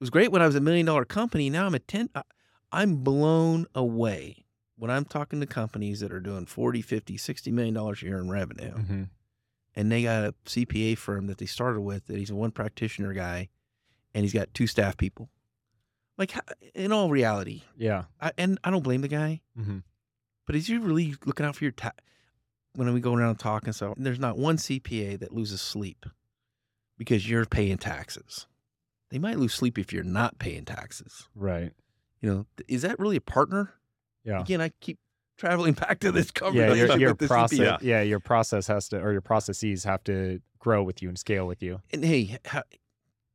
[0.00, 1.48] was great when I was a million dollar company.
[1.50, 2.08] Now I'm a 10.
[2.14, 2.22] I-
[2.72, 4.44] I'm blown away
[4.76, 8.18] when I'm talking to companies that are doing 40, 50, 60 million dollars a year
[8.18, 9.02] in revenue Mm-hmm.
[9.76, 13.12] and they got a CPA firm that they started with that he's a one practitioner
[13.12, 13.48] guy
[14.14, 15.30] and he's got two staff people.
[16.18, 16.32] Like
[16.74, 18.04] in all reality, Yeah.
[18.20, 19.78] I, and I don't blame the guy, Mm-hmm.
[20.46, 21.92] but is you really looking out for your ta-
[22.74, 23.94] when we go around and talk and stuff?
[23.96, 26.04] There's not one CPA that loses sleep
[26.98, 28.46] because you're paying taxes.
[29.10, 31.28] They might lose sleep if you're not paying taxes.
[31.34, 31.72] Right.
[32.20, 33.72] You know, is that really a partner?
[34.24, 34.40] Yeah.
[34.42, 34.98] Again, I keep
[35.38, 37.58] traveling back to this Yeah, your, your process.
[37.58, 37.78] CPA.
[37.82, 38.02] Yeah.
[38.02, 41.62] your process has to, or your processes have to grow with you and scale with
[41.62, 41.80] you.
[41.90, 42.38] And hey,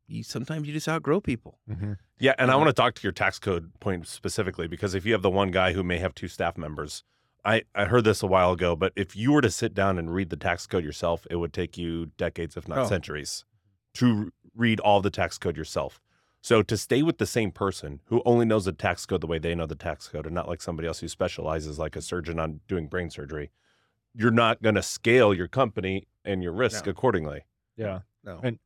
[0.08, 1.60] you sometimes you just outgrow people.
[1.70, 1.94] Mm-hmm.
[2.20, 5.14] Yeah, and I want to talk to your tax code point specifically because if you
[5.14, 7.04] have the one guy who may have two staff members,
[7.46, 10.14] I, I heard this a while ago, but if you were to sit down and
[10.14, 12.88] read the tax code yourself, it would take you decades, if not Oh.
[12.88, 13.46] centuries,
[13.96, 16.02] to read all the tax code yourself.
[16.42, 19.38] So to stay with the same person who only knows the tax code the way
[19.40, 22.40] they know the tax code and not like somebody else who specializes like a surgeon
[22.40, 23.52] on doing brain surgery,
[24.14, 26.92] you're not going to scale your company and your risk No.
[26.92, 27.42] accordingly.
[27.76, 28.00] Yeah.
[28.24, 28.40] No.
[28.44, 28.60] And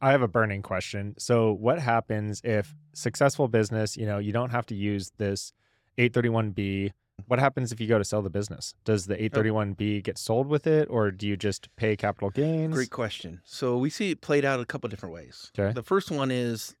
[0.00, 1.14] I have a burning question.
[1.18, 5.52] So, what happens if successful business, you know, you don't have to use this
[5.98, 6.92] 831B?
[7.26, 8.74] What happens if you go to sell the business?
[8.84, 12.74] Does the 831B get sold with it or do you just pay capital gains?
[12.74, 13.40] Great question.
[13.44, 15.50] So we see it played out a couple different ways.
[15.58, 15.72] Okay.
[15.72, 16.74] The first one is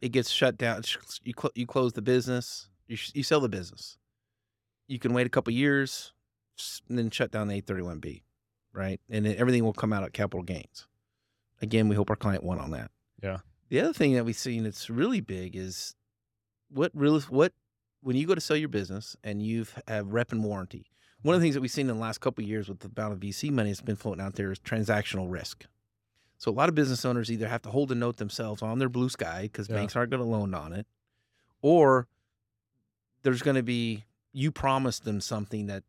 [0.00, 0.82] it gets shut down.
[1.24, 2.68] You cl- you close the business.
[2.88, 3.98] You sh- you sell the business.
[4.88, 6.12] You can wait a couple years,
[6.88, 8.22] and then shut down the 831B,
[8.72, 9.00] right?
[9.08, 10.86] And then everything will come out at capital gains.
[11.62, 12.90] Again, we hope our client won on that.
[13.22, 13.38] Yeah.
[13.68, 15.94] The other thing that we've seen that's really big is
[16.68, 17.52] what real what
[18.02, 20.86] when you go to sell your business and you've have rep and warranty.
[21.22, 22.90] One of the things that we've seen in the last couple of years with the
[22.94, 25.66] amount of VC money that's been floating out there is transactional risk.
[26.36, 28.88] So a lot of business owners either have to hold a note themselves on their
[28.88, 29.76] blue sky because Yeah.
[29.76, 30.86] banks aren't going to loan on it,
[31.60, 32.08] or
[33.22, 35.84] there's going to be you promised them something that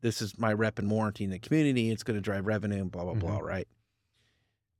[0.00, 1.90] this is my rep and warranty in the community.
[1.90, 3.36] It's going to drive revenue and blah blah blah.
[3.36, 3.46] Mm-hmm.
[3.46, 3.68] Right.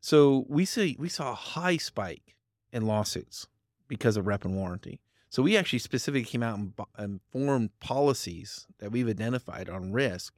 [0.04, 2.34] So we see we saw a high spike
[2.72, 3.46] in lawsuits
[3.86, 5.00] because of rep and warranty.
[5.30, 10.34] So we actually specifically came out and, and formed policies that we've identified on risk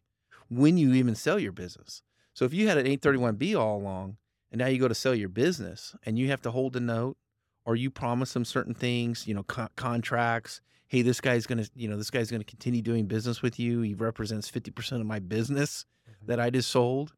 [0.51, 2.03] when you even sell your business.
[2.35, 4.19] So if you had an 831B all along
[4.53, 7.17] and now you go to sell your business and you have to hold a note
[7.65, 11.89] or you promise them certain things, you know, co- contracts, hey, this guy's gonna, you
[11.89, 13.81] know, this guy's gonna continue doing business with you.
[13.81, 16.27] He represents fifty percent of my business Mhm.
[16.27, 17.15] that I just sold,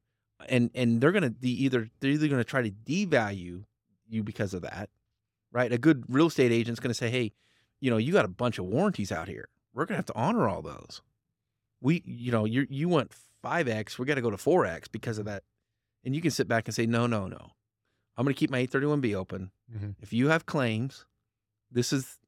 [0.48, 3.64] and and they're gonna de- either they're either gonna try to devalue
[4.08, 4.90] you because of that,
[5.52, 5.72] right?
[5.72, 7.32] A good real estate agent's gonna say, hey,
[7.80, 9.48] you know, you got a bunch of warranties out here.
[9.72, 11.02] We're gonna have to honor all those.
[11.80, 13.12] We, you know, you you want
[13.42, 15.42] five x, we got to go to four x because of that,
[16.04, 17.52] and you can sit back and say, no, no, no.
[18.16, 19.50] I'm gonna keep my 831b open.
[19.74, 19.94] Mhm.
[20.00, 21.04] If you have claims,
[21.70, 22.18] this is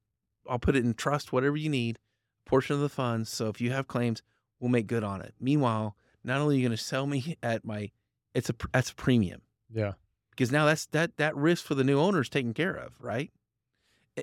[0.48, 1.98] I'll put it in trust, whatever you need,
[2.44, 3.30] portion of the funds.
[3.30, 4.22] So if you have claims,
[4.60, 5.34] we'll make good on it.
[5.40, 5.94] Meanwhile,
[6.24, 7.90] not only are you going to sell me at my,
[8.38, 9.92] it's a that's a premium Yeah.
[10.30, 13.30] because now that's that that risk for the new owner is taken care of, right?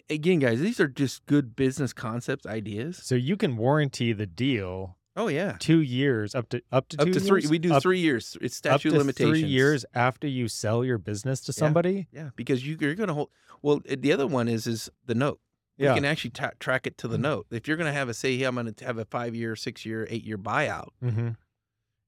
[0.09, 2.97] Again, guys, these are just good business concepts, ideas.
[3.01, 7.05] So you can warranty the deal Oh yeah, two years up to up to up
[7.07, 7.41] two to three.
[7.41, 7.49] years?
[7.49, 8.35] We do Up- three years.
[8.41, 9.39] It's up statute to limitations.
[9.39, 12.07] three years after you sell your business to somebody.
[12.11, 13.29] Yeah, because you, you're going to hold.
[13.61, 15.39] Well, the other one is is the note.
[15.77, 15.89] Yeah.
[15.91, 17.21] You can actually ta track it to the Mhm.
[17.21, 17.47] note.
[17.49, 19.55] If you're going to have a say, hey, I'm going to have a five year,
[19.55, 21.29] six year, eight year buyout, Mm-hmm.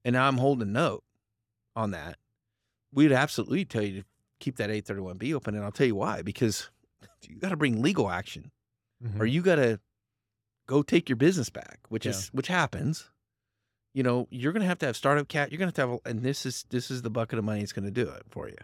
[0.03, 1.05] and now I'm holding a note
[1.78, 2.17] on that,
[2.91, 4.07] we'd absolutely tell you to
[4.39, 5.55] keep that 831B open.
[5.55, 6.69] And I'll tell you why because
[7.23, 8.51] you got to bring legal action
[9.03, 9.21] Mm-hmm.
[9.21, 9.80] or you got to
[10.65, 12.13] go take your business back, which Yeah.
[12.13, 13.11] is which happens.
[13.93, 15.51] You know, you're going to have to have startup cat.
[15.51, 17.59] You're going to have to have, and this is this is the bucket of money
[17.59, 18.57] that's going to do it for you.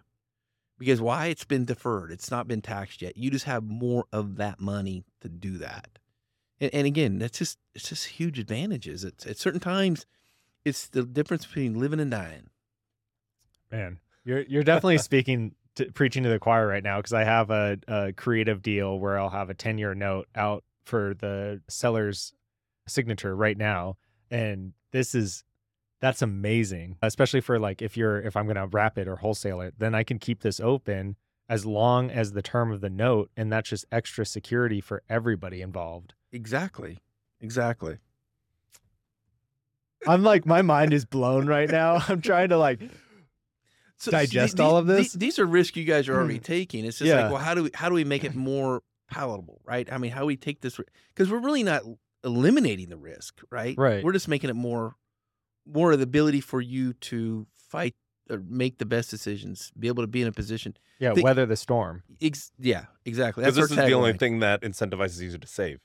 [0.79, 3.15] Because why it's been deferred, it's not been taxed yet.
[3.15, 5.99] You just have more of that money to do that.
[6.59, 9.03] And, and again, that's just it's just huge advantages.
[9.03, 10.07] It's at certain times,
[10.65, 12.49] it's the difference between living and dying.
[13.73, 17.49] Man, you're you're definitely speaking to, preaching to the choir right now because I have
[17.49, 22.33] a, a creative deal where I'll have a 10 year note out for the seller's
[22.87, 23.97] signature right now,
[24.29, 25.43] and this is
[25.99, 29.73] that's amazing, especially for like if you're if I'm gonna wrap it or wholesale it,
[29.79, 31.15] then I can keep this open
[31.49, 35.61] as long as the term of the note, and that's just extra security for everybody
[35.61, 36.13] involved.
[36.31, 36.99] Exactly.
[37.41, 37.97] Exactly.
[40.05, 42.03] I'm like my mind is blown right now.
[42.07, 42.79] I'm trying to like
[43.97, 45.13] So, digest the- all of this?
[45.13, 46.43] the- These are risks you guys are already hmm.
[46.43, 46.85] taking.
[46.85, 47.23] It's just Yeah.
[47.23, 49.91] like, well, how do we how do we make it more palatable, right?
[49.91, 50.79] I mean, how we take this
[51.13, 51.83] because we're really not
[52.23, 53.77] eliminating the risk, right?
[53.77, 54.03] Right.
[54.03, 54.95] We're just making it more
[55.65, 57.95] more of the ability for you to fight
[58.29, 60.75] or make the best decisions, be able to be in a position.
[60.99, 62.03] yeah The- weather the storm.
[62.21, 63.43] Ex- yeah, exactly.
[63.43, 64.19] Because this our is the only tagline.
[64.19, 65.79] thing that incentivizes you to save.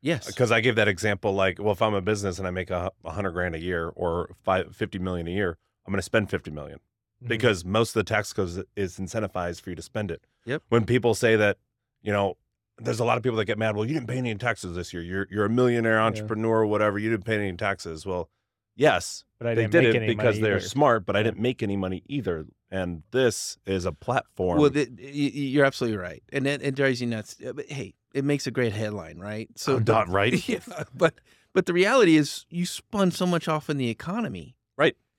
[0.00, 0.26] Yes.
[0.26, 2.90] Because I gave that example, like, well, if I'm a business and I make a,
[3.04, 6.28] a hundred grand a year or five, 50 million a year, I'm going to spend
[6.30, 6.80] 50 million
[7.22, 7.28] Mhm.
[7.28, 10.24] because most of the tax code is- incentivized for you to spend it.
[10.44, 10.62] Yep.
[10.68, 11.58] When people say that,
[12.02, 12.36] you know,
[12.78, 13.76] there's a lot of people that get mad.
[13.76, 15.02] Well, you didn't pay any taxes this year.
[15.02, 16.98] You're you're a millionaire entrepreneur or whatever.
[16.98, 18.04] You didn't pay any taxes.
[18.06, 18.28] Well,
[18.74, 20.66] yes, but I they didn't did it because they're either.
[20.66, 22.46] smart, but I didn't make any money either.
[22.70, 24.58] And this is a platform.
[24.58, 27.36] Well, the, you're absolutely right, and that it drives you nuts.
[27.46, 29.48] Uh, But hey, it makes a great headline, right?
[29.56, 30.32] So Oh, not right.
[30.48, 30.60] yeah,
[30.94, 31.14] but
[31.52, 34.56] but the reality is, you spun so much off in the economy.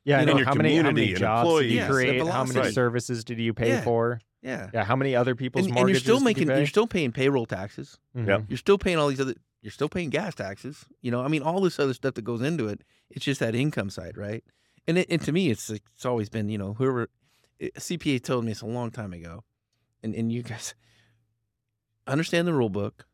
[0.05, 1.71] Yeah, I know your how many, how many and jobs did employees.
[1.71, 2.17] you Yes, the create?
[2.27, 2.73] How many velocity.
[2.73, 3.81] services did you pay Yeah.
[3.83, 4.19] for?
[4.41, 7.13] Yeah, Yeah, how many other people's and, and you're still making, you you're still paying
[7.13, 7.97] payroll taxes.
[8.17, 8.27] Mhm.
[8.27, 8.43] Yep.
[8.49, 9.35] You're still paying all these other.
[9.61, 10.85] You're still paying gas taxes.
[11.01, 12.81] You know, I mean, all this other stuff that goes into it.
[13.09, 14.43] It's just that income side, right?
[14.85, 17.07] And it, and to me, it's like, it's always been, you know, whoever
[17.59, 19.45] it- CPA told me it's a long time ago,
[20.03, 20.75] and and you guys
[22.07, 23.05] understand the rule book.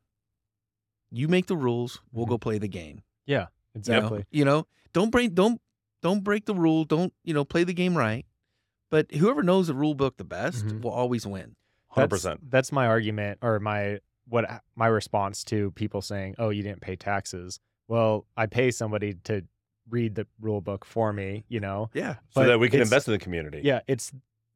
[1.12, 2.02] You make the rules.
[2.12, 3.04] We'll go play the game.
[3.26, 3.48] you know?
[3.76, 4.26] Exactly.
[4.32, 5.62] You know, don't bring don't
[6.02, 6.84] don't break the rule.
[6.86, 8.26] Don't you know play the game right.
[8.92, 10.82] But whoever knows the rule book the best Mhm.
[10.82, 11.56] will always win.
[11.96, 12.10] 100%.
[12.10, 14.46] That's, that's my argument or my what
[14.76, 19.44] my response to people saying, "Oh, you didn't pay taxes." Well, I pay somebody to
[19.90, 21.90] read the rule book for me, you know.
[21.94, 22.18] Yeah.
[22.30, 23.62] so that we can invest in the community.
[23.64, 24.12] Yeah, it's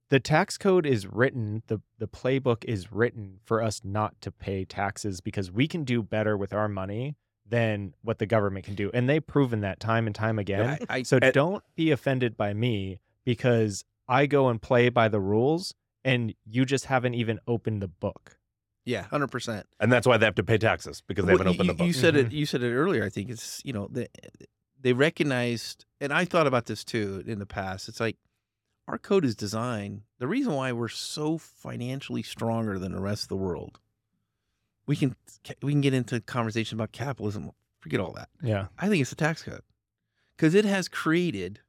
[0.09, 4.63] the tax code is written, the the playbook is written for us not to pay
[4.63, 7.15] taxes because we can do better with our money
[7.47, 8.89] than what the government can do.
[8.93, 10.77] And they've proven that time and time again.
[10.89, 15.07] I, I, So And- don't be offended by me because I go and play by
[15.09, 15.73] the rules
[16.03, 18.37] and you just haven't even opened the book.
[18.85, 19.65] yeah, hundred percent.
[19.79, 21.87] And that's why they have to pay taxes because they haven't opened you, the book.
[21.87, 22.25] You said Mhm.
[22.25, 22.31] it.
[22.33, 23.03] You said it earlier.
[23.05, 24.07] I think it's you know they
[24.81, 27.87] they recognized, and I thought about this too in the past.
[27.87, 28.17] It's like
[28.89, 30.01] our code is designed.
[30.19, 33.79] The reason why we're so financially stronger than the rest of the world.
[34.85, 35.15] We can
[35.61, 37.51] we can get into conversation about capitalism.
[37.79, 38.29] Forget all that.
[38.41, 38.67] Yeah.
[38.77, 39.61] I think it's the tax code
[40.37, 41.59] because it has created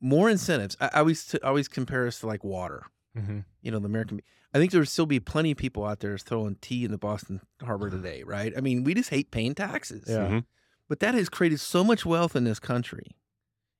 [0.00, 0.76] more incentives.
[0.80, 2.86] I, I always I always compare us to like water.
[3.16, 3.40] Mm-hmm.
[3.62, 4.20] You know, the American.
[4.54, 6.98] I think there would still be plenty of people out there throwing tea in the
[6.98, 8.52] Boston Harbor today, right?
[8.56, 10.04] I mean, we just hate paying taxes.
[10.08, 10.28] Yeah.
[10.28, 10.44] Mhm.
[10.88, 13.16] But that has created so much wealth in this country,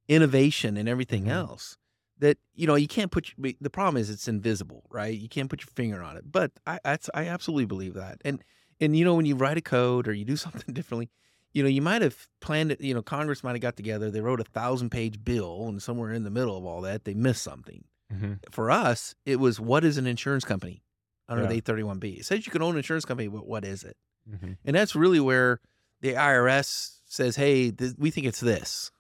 [0.09, 1.31] innovation and everything Mhm.
[1.33, 1.77] else
[2.23, 3.33] that you know you can't put.
[3.61, 5.13] The problem is it's invisible, right?
[5.17, 6.25] You can't put your finger on it.
[6.31, 8.43] But I, I, I absolutely believe that, and
[8.81, 11.11] And you know, when you write a code or you do something differently,
[11.53, 12.81] you know, you might have planned it.
[12.81, 14.11] You know, Congress might have got together.
[14.11, 17.15] They wrote a thousand page bill, and somewhere in the middle of all that, they
[17.15, 17.85] missed something.
[18.13, 18.33] Mm-hmm.
[18.51, 20.83] For us, it was what is an insurance company
[21.29, 21.49] under Yeah.
[21.51, 22.19] the 831B?
[22.21, 23.97] It says you can own an insurance company, but what is it?
[24.31, 24.53] Mm-hmm.
[24.65, 25.61] And that's really where
[26.03, 28.91] the IRS says, "Hey, th- we think it's this."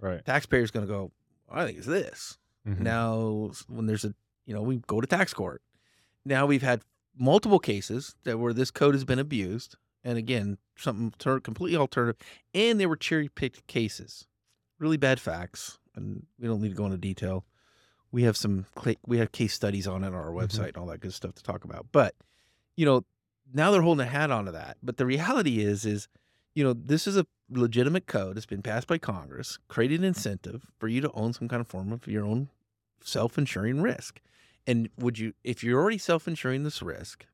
[0.00, 0.24] Right.
[0.24, 1.12] Taxpayer's going to go,
[1.50, 2.80] "I think it's this." Mhm.
[2.80, 4.14] Now, when there's a,
[4.46, 5.62] you know, we go to tax court.
[6.24, 6.82] Now we've had
[7.16, 12.16] multiple cases that where this code has been abused, and again, something tur- completely alternative,
[12.54, 14.26] and they were cherry picked cases,
[14.78, 17.44] really bad facts, and we don't need to go into detail.
[18.12, 18.66] We have some
[19.06, 20.42] we have case studies on it on our Mhm.
[20.46, 21.86] website and all that good stuff to talk about.
[21.92, 22.14] But
[22.76, 23.04] you know,
[23.52, 24.76] now they're holding a hat onto that.
[24.82, 26.08] But the reality is, is
[26.54, 27.26] you know, this is a
[27.56, 28.36] legitimate code.
[28.36, 31.66] It's been passed by Congress, created an incentive for you to own some kind of
[31.66, 32.48] form of your own
[33.02, 34.20] self-insuring risk.
[34.66, 37.26] And would you, if you're already self-insuring this risk,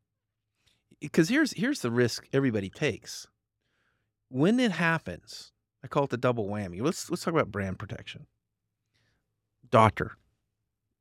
[1.00, 3.26] because here's here's the risk everybody takes.
[4.30, 5.52] When it happens,
[5.82, 6.82] I call it the double whammy.
[6.82, 8.26] Let's let's talk about brand protection.
[9.70, 10.16] Doctor,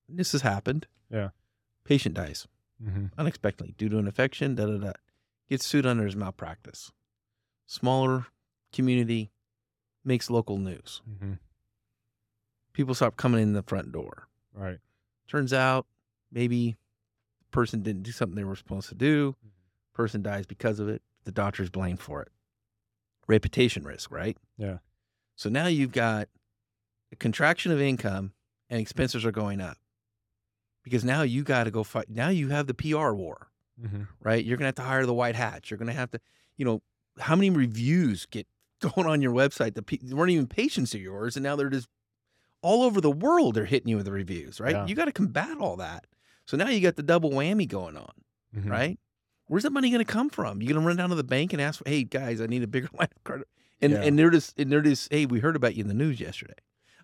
[0.09, 0.87] this has happened.
[1.09, 1.29] Yeah.
[1.83, 2.47] Patient dies
[2.83, 3.05] Mm-hmm.
[3.17, 4.91] unexpectedly due to an infection, da da da.
[5.49, 6.91] Gets sued under his malpractice.
[7.65, 8.27] Smaller
[8.73, 9.31] community
[10.03, 11.01] makes local news.
[11.09, 11.33] Mm-hmm.
[12.73, 14.27] People stop coming in the front door.
[14.53, 14.77] Right.
[15.27, 15.85] Turns out
[16.31, 16.77] maybe
[17.39, 19.35] the person didn't do something they were supposed to do.
[19.93, 21.01] Person dies because of it.
[21.23, 22.29] The doctor's blamed for it.
[23.27, 24.37] Reputation risk, right?
[24.57, 24.77] Yeah.
[25.35, 26.29] So now you've got
[27.11, 28.31] a contraction of income
[28.69, 29.77] and expenses are going up.
[30.83, 32.09] Because now you got to go fight.
[32.09, 33.47] Now you have the PR war.
[33.83, 34.03] Mm-hmm.
[34.23, 34.43] right?
[34.43, 35.69] You're gonna have to hire the white hats.
[35.69, 36.19] You're gonna have to,
[36.57, 36.81] you know,
[37.19, 38.47] how many reviews get
[38.79, 41.87] going on your website that pe- weren't even patients of yours, and now they're just
[42.61, 43.55] all over the world.
[43.55, 44.73] They're hitting you with the reviews, right?
[44.73, 44.85] Yeah.
[44.87, 46.05] You got to combat all that.
[46.45, 48.11] So now you got the double whammy going on,
[48.55, 48.71] Mm-hmm.
[48.71, 48.99] right?
[49.47, 50.61] Where's that money gonna come from?
[50.61, 52.89] You gonna run down to the bank and ask, "Hey guys, I need a bigger
[52.97, 53.47] line of credit,"
[53.81, 54.01] and Yeah.
[54.03, 56.53] and they're just and they're just, "Hey, we heard about you in the news yesterday."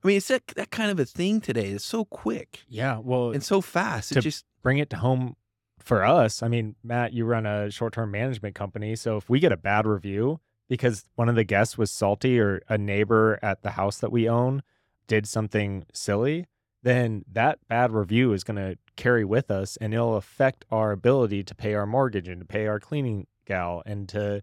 [0.04, 1.68] I mean, it's that that kind of a thing today.
[1.70, 2.98] It's so quick Yeah.
[2.98, 4.12] Well, and so fast.
[4.12, 5.36] It to- just bring it to home
[5.80, 6.44] for us.
[6.44, 8.96] I mean, Matt, you run a short term management company.
[8.98, 10.40] So if we get a bad review
[10.70, 14.28] because one of the guests was salty or a neighbor at the house that we
[14.30, 14.64] own
[15.08, 16.48] did something silly,
[16.82, 21.44] then that bad review is going to carry with us and it'll affect our ability
[21.44, 24.42] to pay our mortgage and to pay our cleaning gal and to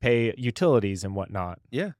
[0.00, 1.58] pay utilities and whatnot.
[1.70, 1.92] Yeah.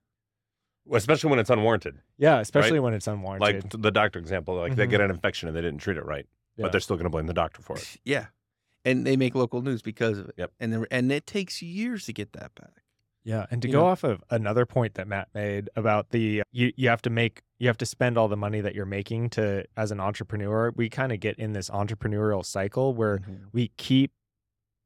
[0.93, 1.99] Especially when it's unwarranted.
[2.17, 3.64] Yeah, especially when it's unwarranted.
[3.75, 4.91] Like the doctor example, like they Mhm.
[4.91, 6.62] get an infection and they didn't treat it right, Yeah.
[6.64, 7.97] but they're still going to blame the doctor for it.
[8.05, 8.27] Yeah.
[8.85, 10.37] And they make local news because of it.
[10.39, 10.53] Yep.
[10.61, 12.83] And and it takes years to get that back.
[13.27, 13.87] Yeah, and to you go know?
[13.89, 17.66] off of another point that Matt made about the you you have to make you
[17.66, 20.72] have to spend all the money that you're making to as an entrepreneur.
[20.77, 23.47] We kind of get in this entrepreneurial cycle where mm-hmm.
[23.53, 24.12] we keep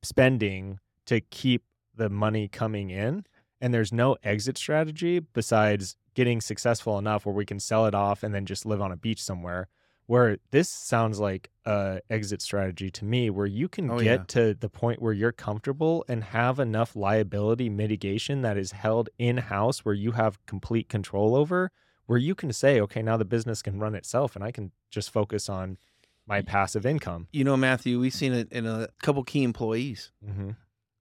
[0.03, 1.65] spending to keep
[1.95, 3.27] the money coming in
[3.61, 8.23] and there's no exit strategy besides getting successful enough where we can sell it off
[8.23, 9.69] and then just live on a beach somewhere
[10.11, 14.25] where this sounds like a exit strategy to me where you can Oh, get yeah.
[14.29, 19.37] to the point where you're comfortable and have enough liability mitigation that is held in
[19.37, 21.71] house where you have complete control over
[22.07, 25.11] where you can say okay now the business can run itself and I can just
[25.13, 25.79] focus on
[26.27, 30.11] my passive income You know, Matthew, we've seen it in a couple key employees.
[30.29, 30.51] mm-hmm.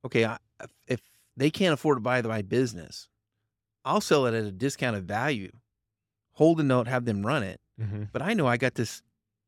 [0.05, 0.38] Okay, I,
[0.88, 1.01] if
[1.36, 3.10] they can't afford to buy my business,
[3.84, 5.51] I'll sell it at a discounted value,
[6.34, 7.60] hold a note, have them run it.
[7.80, 8.04] Mm-hmm.
[8.12, 9.02] But I know I got this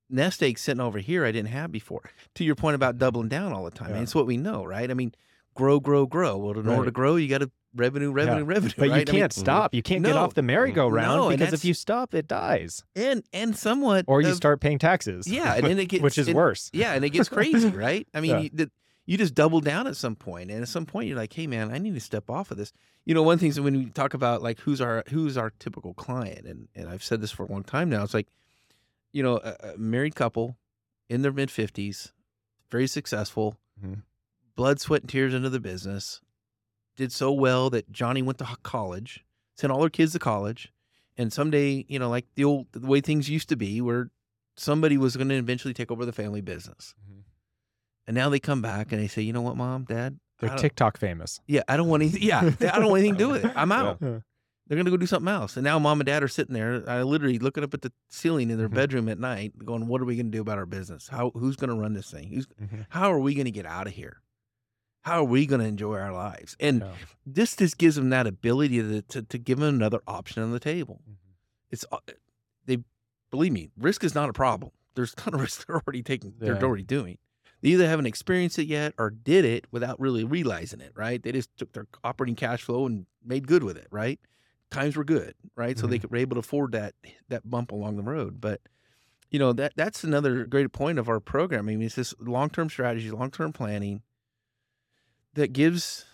[0.09, 2.09] nest egg sitting over here I didn't have before.
[2.35, 4.01] To your point about doubling down all the time, Yeah.
[4.01, 4.89] it's what we know, right?
[4.89, 5.13] I mean,
[5.55, 6.37] grow, grow, grow.
[6.37, 8.73] Well, in order to grow, you got to revenue, revenue, revenue.
[8.77, 8.87] But right?
[8.87, 9.73] you I mean, can't stop.
[9.73, 12.83] You can't get off the merry-go-round No, because if you stop, it dies.
[12.95, 15.27] and and somewhat, Or you of- start paying taxes.
[15.27, 16.69] yeah, and then it gets which is and- worse.
[16.73, 18.07] Yeah, and it gets crazy, right?
[18.13, 18.39] I mean, Yeah.
[18.39, 18.71] you, the,
[19.11, 21.69] you just double down at some point, and at some point, you're like, "Hey, man,
[21.69, 22.71] I need to step off of this."
[23.03, 25.93] You know, one thing is when we talk about like who's our who's our typical
[25.93, 28.03] client, and and I've said this for a long time now.
[28.03, 28.29] It's like,
[29.11, 30.55] you know, a, a married couple
[31.09, 32.13] in their mid fifties,
[32.69, 34.03] very successful, Mhm.
[34.55, 36.21] blood, sweat, and tears into the business,
[36.95, 39.25] did so well that Johnny went to college,
[39.57, 40.71] sent all their kids to college,
[41.17, 44.09] and someday, you know, like the old the way things used to be, where
[44.55, 46.95] somebody was going to eventually take over the family business.
[47.11, 47.20] Mhm.
[48.07, 50.19] And now they come back and they say, you know what, mom, dad?
[50.39, 51.39] They're TikTok famous.
[51.47, 52.23] Yeah, I don't want anything.
[52.23, 53.51] Yeah, I don't want anything to do with it.
[53.55, 53.97] I'm out.
[54.01, 54.19] Yeah.
[54.67, 55.55] They're going to go do something else.
[55.57, 58.49] And now mom and dad are sitting there, I literally looking up at the ceiling
[58.49, 58.73] in their Mhm.
[58.73, 61.09] bedroom at night, going, what are we going to do about our business?
[61.09, 62.29] How Who's going to run this thing?
[62.29, 62.85] Who's Mhm.
[62.89, 64.21] How are we going to get out of here?
[65.01, 66.55] How are we going to enjoy our lives?
[66.59, 66.91] And Yeah.
[67.25, 70.59] this just gives them that ability to, to, to give them another option on the
[70.59, 71.01] table.
[71.09, 71.15] Mhm.
[71.69, 71.97] It's uh,
[72.65, 72.77] they
[73.29, 74.71] believe me, risk is not a problem.
[74.95, 76.33] There's a ton of risk they're already taking.
[76.39, 76.61] They're Yeah.
[76.63, 77.17] already doing.
[77.61, 81.21] They either haven't experienced it yet or did it without really realizing it, right?
[81.21, 84.19] They just took their operating cash flow and made good with it, right?
[84.71, 85.77] Times were good, right?
[85.77, 86.01] So they Mhm.
[86.01, 86.95] could, were able to afford that
[87.29, 88.39] that bump along the road.
[88.41, 88.61] But
[89.29, 91.67] you know that that's another great point of our program.
[91.67, 94.01] I mean, it's this long term strategy, long term planning
[95.33, 96.05] that gives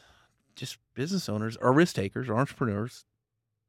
[0.56, 3.06] just business owners or risk takers or entrepreneurs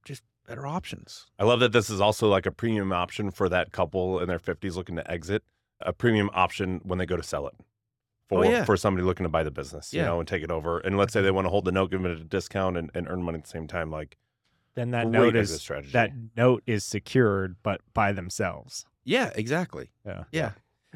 [0.05, 1.27] just better options.
[1.39, 4.39] I love that this is also like a premium option for that couple in their
[4.39, 5.43] 50s looking to exit,
[5.81, 7.55] a premium option when they go to sell it
[8.29, 8.65] for, Oh, yeah.
[8.65, 10.79] for somebody looking to buy the business, you know, and take it over.
[10.81, 13.09] And let's say they want to hold the note, give it a discount and, and
[13.09, 13.91] earn money at the same time.
[13.91, 14.17] Like,
[14.75, 15.93] Then that note exit is strategy.
[15.93, 18.85] that note is secured, but by themselves.
[19.05, 19.91] Yeah, exactly.
[20.05, 20.25] Yeah.
[20.33, 20.53] Yeah,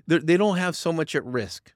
[0.07, 1.73] They're, they don't have so much at risk,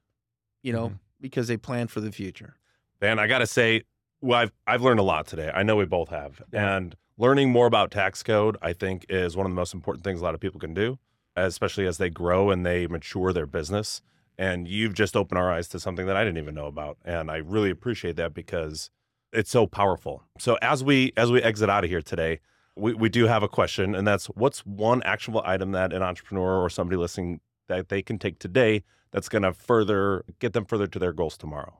[0.61, 0.99] you know, Mhm.
[1.21, 2.57] because they plan for the future.
[3.01, 3.83] Man, I got to say,
[4.21, 5.49] well, I've, I've learned a lot today.
[5.53, 6.41] I know we both have.
[6.51, 6.75] Yeah.
[6.77, 10.19] And learning more about tax code, I think, is one of the most important things
[10.21, 10.99] a lot of people can do,
[11.45, 14.01] especially as they grow and they mature their business.
[14.37, 16.97] And you've just opened our eyes to something that I didn't even know about.
[17.03, 18.91] And I really appreciate that because
[19.33, 20.23] it's so powerful.
[20.37, 22.39] So as we as we exit out of here today,
[22.75, 26.61] we, we do have a question, and that's what's one actionable item that an entrepreneur
[26.63, 30.99] or somebody listening that they can take today that's gonna further get them further to
[30.99, 31.79] their goals tomorrow.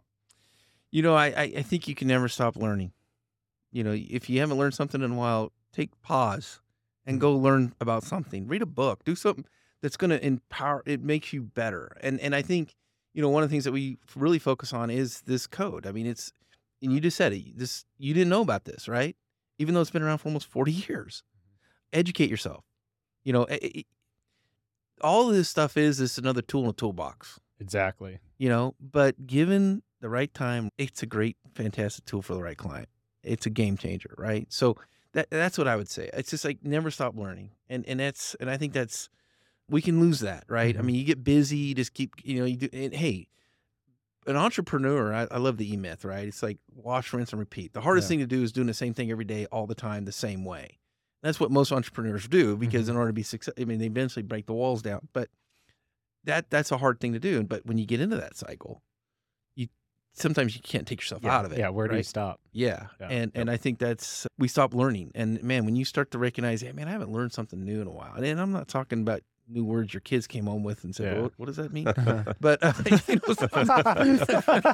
[0.91, 2.91] You know, I, I I think you can never stop learning.
[3.71, 6.59] You know, if you haven't learned something in a while, take pause
[7.07, 7.21] and mm.
[7.21, 8.47] go learn about something.
[8.47, 9.03] Read a book.
[9.03, 9.45] Do something
[9.81, 10.83] that's going to empower.
[10.85, 11.97] It makes you better.
[12.01, 12.75] And and I think
[13.13, 15.87] you know one of the things that we really focus on is this code.
[15.87, 16.31] I mean, it's
[16.83, 17.57] and you just said it.
[17.57, 19.15] This you didn't know about this, right?
[19.57, 21.23] Even though it's been around for almost forty years.
[21.35, 21.99] Mm-hmm.
[21.99, 22.63] Educate yourself.
[23.23, 23.85] You know, it- it-
[25.01, 28.19] all of this stuff is is another tool in a toolbox Exactly.
[28.39, 32.57] you know but given the right time it's a great fantastic tool for the right
[32.57, 32.89] client
[33.23, 34.75] it's a game changer right so
[35.13, 38.35] that that's what i would say it's just like never stop learning and and that's
[38.39, 39.09] and i think that's
[39.69, 40.85] we can lose that right i Mhm.
[40.85, 43.27] mean you get busy you just keep you know you do and hey
[44.25, 47.81] an entrepreneur I, I love the e-myth right it's like wash rinse and repeat the
[47.81, 48.09] hardest Yeah.
[48.15, 50.43] thing to do is doing the same thing every day all the time the same
[50.43, 50.79] way
[51.23, 52.91] that's what most entrepreneurs do because Mhm.
[52.91, 55.29] in order to be success i mean they eventually break the walls down but
[56.25, 58.81] that that's a hard thing to do but when you get into that cycle
[60.17, 61.37] sometimes you can't take yourself Yeah.
[61.37, 61.69] out of it Yeah.
[61.69, 62.39] Where do you stop?
[62.51, 62.87] yeah.
[62.99, 63.07] Yeah.
[63.09, 65.11] And and I think that's we stop learning.
[65.15, 67.87] And man, when you start to recognize, hey man, I haven't learned something new in
[67.87, 68.13] a while.
[68.15, 71.21] And I'm not talking about new words your kids came home with and said, Yeah.
[71.21, 71.85] what, what does that mean?
[72.41, 72.73] but uh,
[73.07, 74.73] you know,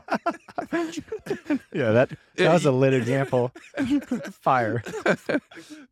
[1.73, 3.51] yeah, that that was a lit example.
[4.41, 4.83] Fire.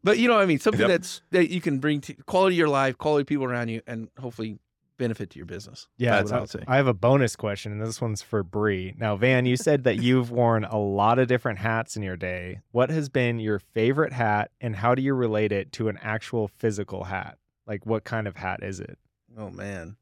[0.03, 0.89] but you know, what I mean, something Yep.
[0.89, 3.81] that's that you can bring to quality of your life, quality of people around you,
[3.87, 4.57] and hopefully
[5.01, 5.87] benefit to your business.
[5.97, 6.63] Yeah, that's what I would say.
[6.67, 8.91] I have a bonus question, and this one's for Bre.
[8.97, 12.59] Now, Van, you said that you've worn a lot of different hats in your day.
[12.71, 16.47] What has been your favorite hat, and how do you relate it to an actual
[16.47, 17.39] physical hat?
[17.65, 18.99] Like, what kind of hat is it?
[19.37, 19.95] Oh man.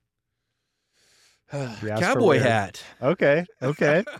[1.57, 2.83] asked for Cowboy hat.
[3.01, 4.03] Okay, okay.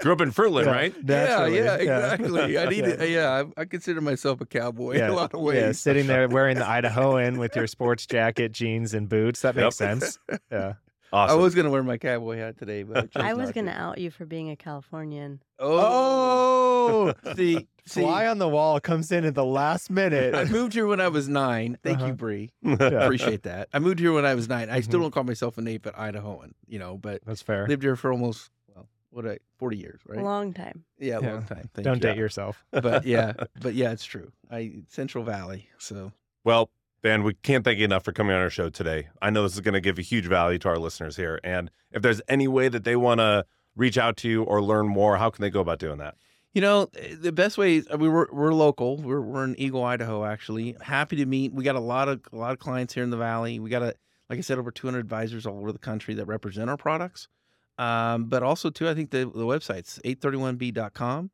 [0.00, 0.70] Grew up in Fruitland, Yeah.
[0.72, 1.04] right?
[1.04, 2.12] Naturally, yeah, yeah, yeah.
[2.14, 2.58] exactly.
[2.58, 2.88] I need Yeah.
[3.04, 3.10] it.
[3.10, 5.56] Yeah, I, I consider myself a cowboy Yeah, in a lot of ways.
[5.62, 9.42] Yeah, sitting there wearing the Idahoan with your sports jacket, jeans, and boots.
[9.42, 10.00] That makes Yep.
[10.00, 10.18] sense.
[10.50, 10.74] Yeah.
[11.12, 11.38] Awesome.
[11.38, 13.66] I was gonna wear my cowboy hat today, but I, chose I was not going
[13.66, 13.78] to to.
[13.80, 15.40] out you for being a Californian.
[15.60, 17.34] Oh, oh!
[17.36, 20.34] see, see, Fly on the wall comes in at the last minute.
[20.34, 21.78] I moved here when I was nine.
[21.82, 22.06] Thank Uh-huh.
[22.08, 22.32] you, Bre.
[22.62, 23.04] Yeah.
[23.04, 23.68] Appreciate that.
[23.72, 24.68] I moved here when I was nine.
[24.70, 25.04] I still Mhm.
[25.04, 27.66] don't call myself a native Idahoan, you know, but That's fair.
[27.66, 30.18] lived here for almost well, what I forty years, right?
[30.18, 30.84] A long time.
[30.98, 31.32] yeah, Yeah.
[31.32, 31.70] long time.
[31.74, 32.00] Thank Don't you.
[32.00, 32.64] date yourself.
[32.70, 34.32] but yeah, but yeah, it's true.
[34.50, 36.12] I Central Valley, so
[36.44, 36.70] Well,
[37.02, 39.08] Dan, we can't thank you enough for coming on our show today.
[39.22, 41.38] I know this is going to give a huge value to our listeners here.
[41.44, 43.44] And if there's any way that they want to
[43.76, 46.16] reach out to you or learn more, how can they go about doing that?
[46.56, 46.86] You know,
[47.20, 48.96] the best way is we were we're local.
[48.96, 50.24] We're we're in Eagle, Idaho.
[50.24, 51.52] Actually, happy to meet.
[51.52, 53.60] We got a lot of a lot of clients here in the valley.
[53.60, 53.94] We got a
[54.30, 57.28] like I said, over 200 advisors all over the country that represent our products.
[57.76, 61.30] Um, but also too, I think the the website's 831b.com.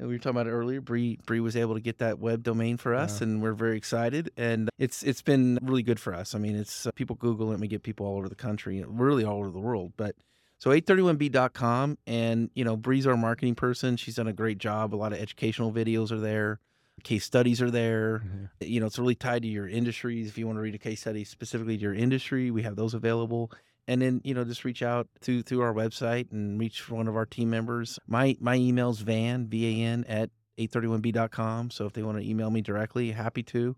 [0.00, 0.82] And we were talking about it earlier.
[0.82, 3.28] Bre Bre was able to get that web domain for us, Yeah.
[3.28, 4.30] and we're very excited.
[4.36, 6.34] And it's it's been really good for us.
[6.34, 8.84] I mean, it's uh, people Google it, and we get people all over the country,
[8.86, 9.94] really all over the world.
[9.96, 10.14] But
[10.58, 13.96] so 831b.com and you know, Bre's our marketing person.
[13.96, 14.94] She's done a great job.
[14.94, 16.60] A lot of educational videos are there.
[17.04, 18.24] Case studies are there.
[18.24, 18.44] Mm-hmm.
[18.60, 20.28] You know, it's really tied to your industries.
[20.28, 22.92] If you want to read a case study specifically to your industry, we have those
[22.92, 23.52] available.
[23.86, 27.16] And then, you know, just reach out to through our website and reach one of
[27.16, 27.98] our team members.
[28.08, 31.70] My my email's van, V A N at 831b.com.
[31.70, 33.76] So if they want to email me directly, happy to.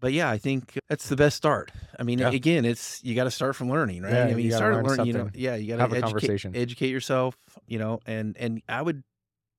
[0.00, 1.72] But yeah, I think that's the best start.
[1.98, 2.30] I mean, Yeah.
[2.30, 4.12] again, it's you got to start from learning, right?
[4.12, 5.92] Yeah, I mean, you you, start learn learning, you know, yeah, you got to Have
[5.92, 6.54] a educate, conversation.
[6.54, 7.36] educate yourself,
[7.66, 9.02] you know, and and I would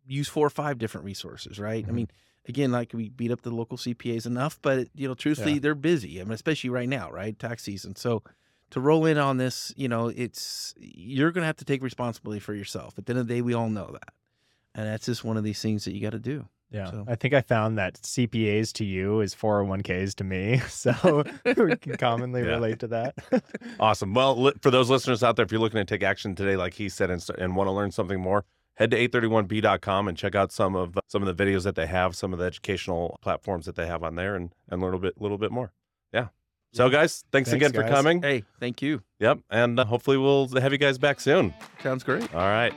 [0.06, 1.84] use four or five different resources, right?
[1.86, 1.94] I Mhm.
[1.96, 2.08] mean,
[2.48, 5.60] again, like we beat up the local CPAs enough, but you know, truthfully, Yeah.
[5.60, 6.22] they're busy.
[6.22, 7.38] I mean, especially right now, right?
[7.38, 7.96] Tax season.
[7.96, 8.24] So
[8.70, 12.40] to roll in on this, you know, it's you're going to have to take responsibility
[12.40, 12.98] for yourself.
[12.98, 14.14] At the end of the day, we all know that,
[14.76, 16.48] and that's just one of these things that you got to do.
[16.70, 16.92] Yeah.
[16.92, 20.62] So- I think I found that CPAs to you is 401ks to me.
[20.68, 22.48] So we can commonly Yeah.
[22.50, 23.16] relate to that.
[23.80, 24.14] Awesome.
[24.14, 26.74] Well, li- for those listeners out there, if you're looking to take action today, like
[26.74, 28.44] he said, and, st- and want to learn something more,
[28.76, 32.16] head to 831b.com and check out some of some of the videos that they have,
[32.16, 35.20] some of the educational platforms that they have on there, and and learn a bit,
[35.22, 35.72] little bit more.
[36.14, 36.28] Yeah.
[36.74, 38.22] So, guys, thanks, Thanks, again for coming.
[38.22, 39.02] Hey, thank you.
[39.20, 41.54] Yep, and uh, hopefully we'll have you guys back soon.
[41.82, 42.32] Sounds great.
[42.36, 42.74] All right.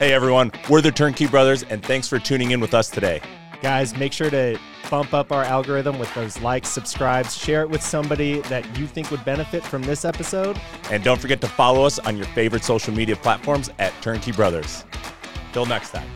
[0.00, 3.20] Hey everyone, we're the Turnkey Brothers, and thanks for tuning in with us today.
[3.60, 4.58] Guys, make sure to
[4.90, 9.10] bump up our algorithm with those likes, subscribes, share it with somebody that you think
[9.10, 10.58] would benefit from this episode.
[10.90, 14.86] And don't forget to follow us on your favorite social media platforms at Turnkey Brothers.
[15.52, 16.08] Till next time.